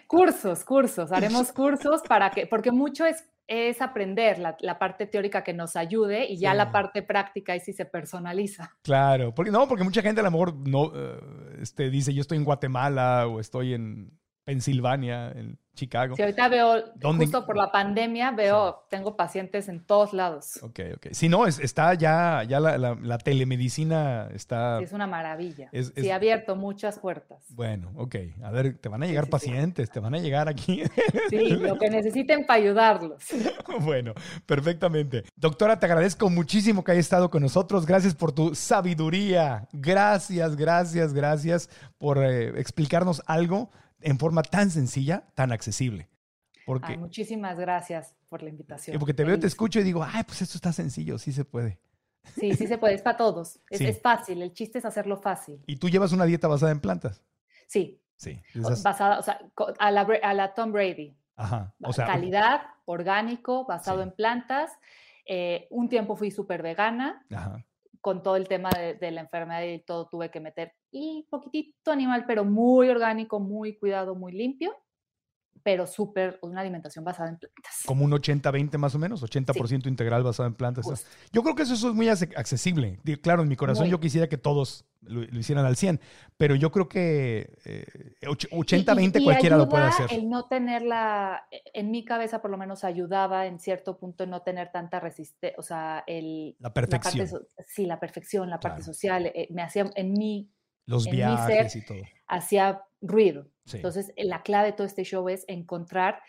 [0.06, 5.42] Cursos, cursos, haremos cursos para que, porque mucho es, es aprender la, la parte teórica
[5.42, 6.56] que nos ayude y ya Sí.
[6.58, 8.76] la parte práctica y si se personaliza.
[8.82, 11.18] Claro, porque no, porque mucha gente a lo mejor no eh,
[11.60, 14.12] este, dice yo estoy en Guatemala o estoy en
[14.44, 16.14] Pensilvania, en Chicago.
[16.14, 20.60] Si ahorita veo, ¿Dónde- justo por la pandemia, veo, tengo pacientes en todos lados.
[20.62, 21.06] Ok, ok.
[21.10, 24.78] Si no, es- está ya, ya la, la- la telemedicina está.
[24.78, 25.68] Sí, es una maravilla.
[25.72, 27.42] Es- Sí, es- ha abierto muchas puertas.
[27.48, 28.14] Bueno, ok.
[28.44, 29.32] A ver, te van a llegar sí, sí.
[29.32, 30.82] pacientes, te van a llegar aquí.
[31.30, 33.24] Sí, lo que necesiten para ayudarlos.
[33.80, 34.12] bueno,
[34.46, 35.24] perfectamente.
[35.34, 37.84] Doctora, te agradezco muchísimo que hayas estado con nosotros.
[37.84, 39.66] Gracias por tu sabiduría.
[39.72, 41.68] Gracias, gracias, gracias
[41.98, 43.70] por eh, explicarnos algo
[44.04, 46.08] en forma tan sencilla, tan accesible.
[46.66, 48.98] Porque, Ay, muchísimas gracias por la invitación.
[48.98, 51.78] porque te veo, te escucho y digo, ay, pues esto está sencillo, sí se puede.
[52.38, 53.60] Sí, sí se puede, es para todos.
[53.68, 53.86] Es, Sí.
[53.86, 55.62] es fácil, el chiste es hacerlo fácil.
[55.66, 57.22] ¿Y tú llevas una dieta basada en plantas?
[57.66, 58.40] Sí, Sí.
[58.54, 59.40] esas- basada, o sea,
[59.78, 61.14] a la, a la Tom Brady.
[61.36, 61.74] Ajá.
[61.82, 64.04] O sea, calidad, orgánico, basado Sí.
[64.04, 64.70] en plantas.
[65.26, 67.64] Eh, un tiempo fui súper vegana, Ajá.
[68.04, 71.90] Con todo el tema de, de la enfermedad y todo tuve que meter y poquitito
[71.90, 74.76] animal, pero muy orgánico, muy cuidado, muy limpio,
[75.64, 77.82] pero súper, una alimentación basada en plantas.
[77.86, 80.84] Como un 80-20 más o menos, 80% integral basado en plantas.
[80.84, 81.08] Justo.
[81.32, 83.00] Yo creo que eso, eso es muy accesible.
[83.22, 83.90] Claro, en mi corazón Muy.
[83.90, 86.00] yo quisiera que todos lo, lo hicieran al 100,
[86.36, 87.84] pero yo creo que eh,
[88.28, 90.06] och- Y- y- 80-20 y cualquiera lo puede hacer.
[90.12, 94.70] El no tenerla, en mi cabeza por lo menos ayudaba en cierto punto no tener
[94.70, 96.56] tanta resistencia, o sea, el...
[96.60, 97.26] La parte perfección.
[97.26, 100.50] so- sí, la perfección, la parte social, eh, me hacía, en mí,
[100.86, 102.02] Los en viajes y todo.
[102.26, 103.46] hacía ruido.
[103.64, 103.76] Sí.
[103.78, 106.20] Entonces, eh, la clave de todo este show es encontrar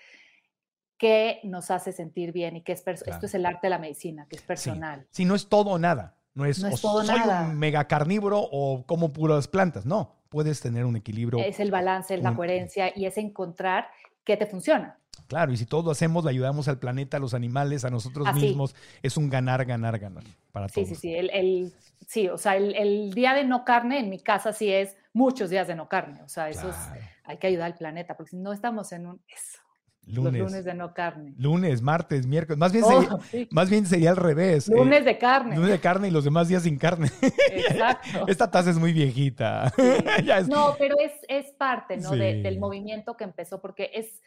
[0.97, 2.99] qué nos hace sentir bien y qué es Claro.
[3.05, 5.05] esto es el arte de la medicina, que es personal.
[5.11, 6.17] Sí, no es todo o nada.
[6.33, 7.47] No es, No es todo soy nada.
[7.47, 9.85] un mega carnívoro o como puras plantas.
[9.85, 11.39] No, puedes tener un equilibrio.
[11.43, 13.87] Es el balance, es la un- coherencia y es encontrar
[14.25, 14.99] qué te funciona.
[15.27, 18.27] Claro, y si todo lo hacemos, le ayudamos al planeta, a los animales, a nosotros
[18.27, 18.39] Así.
[18.41, 18.75] mismos.
[19.03, 20.89] Es un ganar, ganar, ganar para Sí, todos.
[20.89, 21.13] sí, sí.
[21.15, 21.73] El, el-
[22.07, 25.49] sí, o sea, el, el día de no carne en mi casa sí es muchos
[25.49, 26.21] días de no carne.
[26.23, 26.75] O sea, eso es,
[27.23, 29.21] hay que ayudar al planeta, porque si no estamos en un...
[29.27, 29.59] Eso,
[30.07, 31.33] Lunes, Los lunes de no carne.
[31.39, 32.59] lunes, martes, miércoles.
[32.59, 33.47] Más bien, Oh, sería, sí.
[33.49, 34.69] más bien sería al revés.
[34.69, 35.55] eh, Lunes de carne.
[35.55, 37.09] lunes de carne y los demás días sin carne.
[37.49, 38.25] Exacto.
[38.27, 39.73] Esta taza es muy viejita.
[40.23, 42.11] Ya es- No, pero es, es parte ¿no?
[42.11, 42.41] de- Sí.
[42.41, 44.21] del movimiento que empezó, porque es,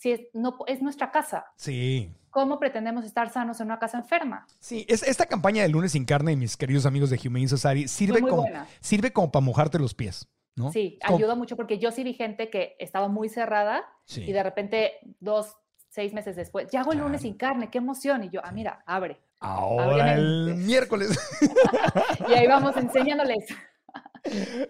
[0.00, 1.44] si es, no, es nuestra casa.
[1.56, 2.10] Sí.
[2.30, 4.46] ¿Cómo pretendemos estar sanos en una casa enferma?
[4.58, 8.22] Sí, es, esta campaña de lunes sin carne, mis queridos amigos de Humane Society, sirve
[8.22, 8.66] como, buena.
[8.80, 10.26] sirve como para mojarte los pies,
[10.56, 10.72] ¿no?
[10.72, 14.22] Sí, Como- ayuda mucho porque yo sí vi gente que estaba muy cerrada Sí.
[14.22, 15.54] y de repente dos,
[15.90, 18.24] seis meses después, ya hago el lunes sin carne, qué emoción.
[18.24, 19.20] Y yo, ah, mira, abre.
[19.40, 21.18] Ahora el miércoles.
[22.28, 23.44] Y ahí vamos enseñándoles.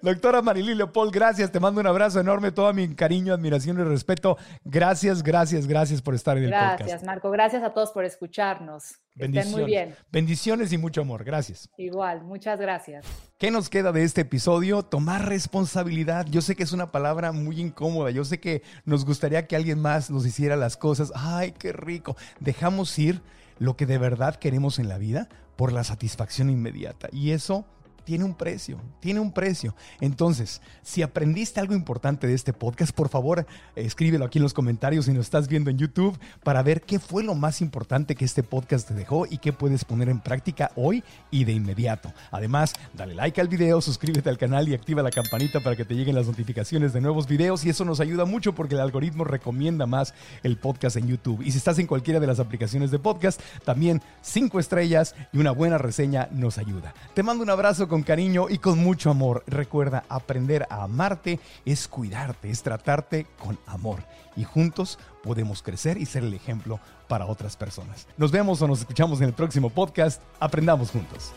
[0.03, 1.51] Doctora Marilí Leopold, gracias.
[1.51, 4.37] Te mando un abrazo enorme, todo mi cariño, admiración y respeto.
[4.65, 7.05] Gracias, gracias, gracias por estar en el Gracias, podcast.
[7.05, 7.31] Marco.
[7.31, 8.99] Gracias a todos por escucharnos.
[9.17, 9.53] Que estén Bendiciones.
[9.53, 9.95] muy bien.
[10.13, 11.25] Bendiciones y mucho amor.
[11.25, 11.69] Gracias.
[11.77, 13.05] Igual, muchas gracias.
[13.39, 14.83] ¿Qué nos queda de este episodio?
[14.85, 16.27] Tomar responsabilidad.
[16.27, 18.11] Yo sé que es una palabra muy incómoda.
[18.11, 21.13] Yo sé que nos gustaría que alguien más nos hiciera las cosas.
[21.15, 22.17] Ay, qué rico.
[22.39, 23.21] Dejamos ir
[23.59, 27.09] lo que de verdad queremos en la vida por la satisfacción inmediata.
[27.13, 27.67] Y eso
[28.11, 29.73] tiene un precio, tiene un precio.
[30.01, 33.47] Entonces, si aprendiste algo importante de este podcast, por favor,
[33.77, 37.23] escríbelo aquí en los comentarios si nos estás viendo en YouTube para ver qué fue
[37.23, 41.05] lo más importante que este podcast te dejó y qué puedes poner en práctica hoy
[41.31, 42.13] y de inmediato.
[42.33, 45.95] Además, dale like al video, suscríbete al canal y activa la campanita para que te
[45.95, 49.87] lleguen las notificaciones de nuevos videos y eso nos ayuda mucho porque el algoritmo recomienda
[49.87, 51.43] más el podcast en YouTube.
[51.43, 55.53] Y si estás en cualquiera de las aplicaciones de podcast, también cinco estrellas y una
[55.53, 56.93] buena reseña nos ayuda.
[57.15, 59.45] Te mando un abrazo cariño y con mucho amor.
[59.47, 64.05] Recuerda, aprender a amarte es cuidarte, es tratarte con amor.
[64.37, 68.07] Y juntos podemos crecer y ser el ejemplo para otras personas.
[68.17, 70.23] Nos vemos o nos escuchamos en el próximo podcast.
[70.39, 71.33] Aprendamos juntos.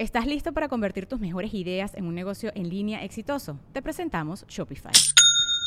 [0.00, 3.58] ¿Estás listo para convertir tus mejores ideas en un negocio en línea exitoso?
[3.74, 4.92] Te presentamos Shopify.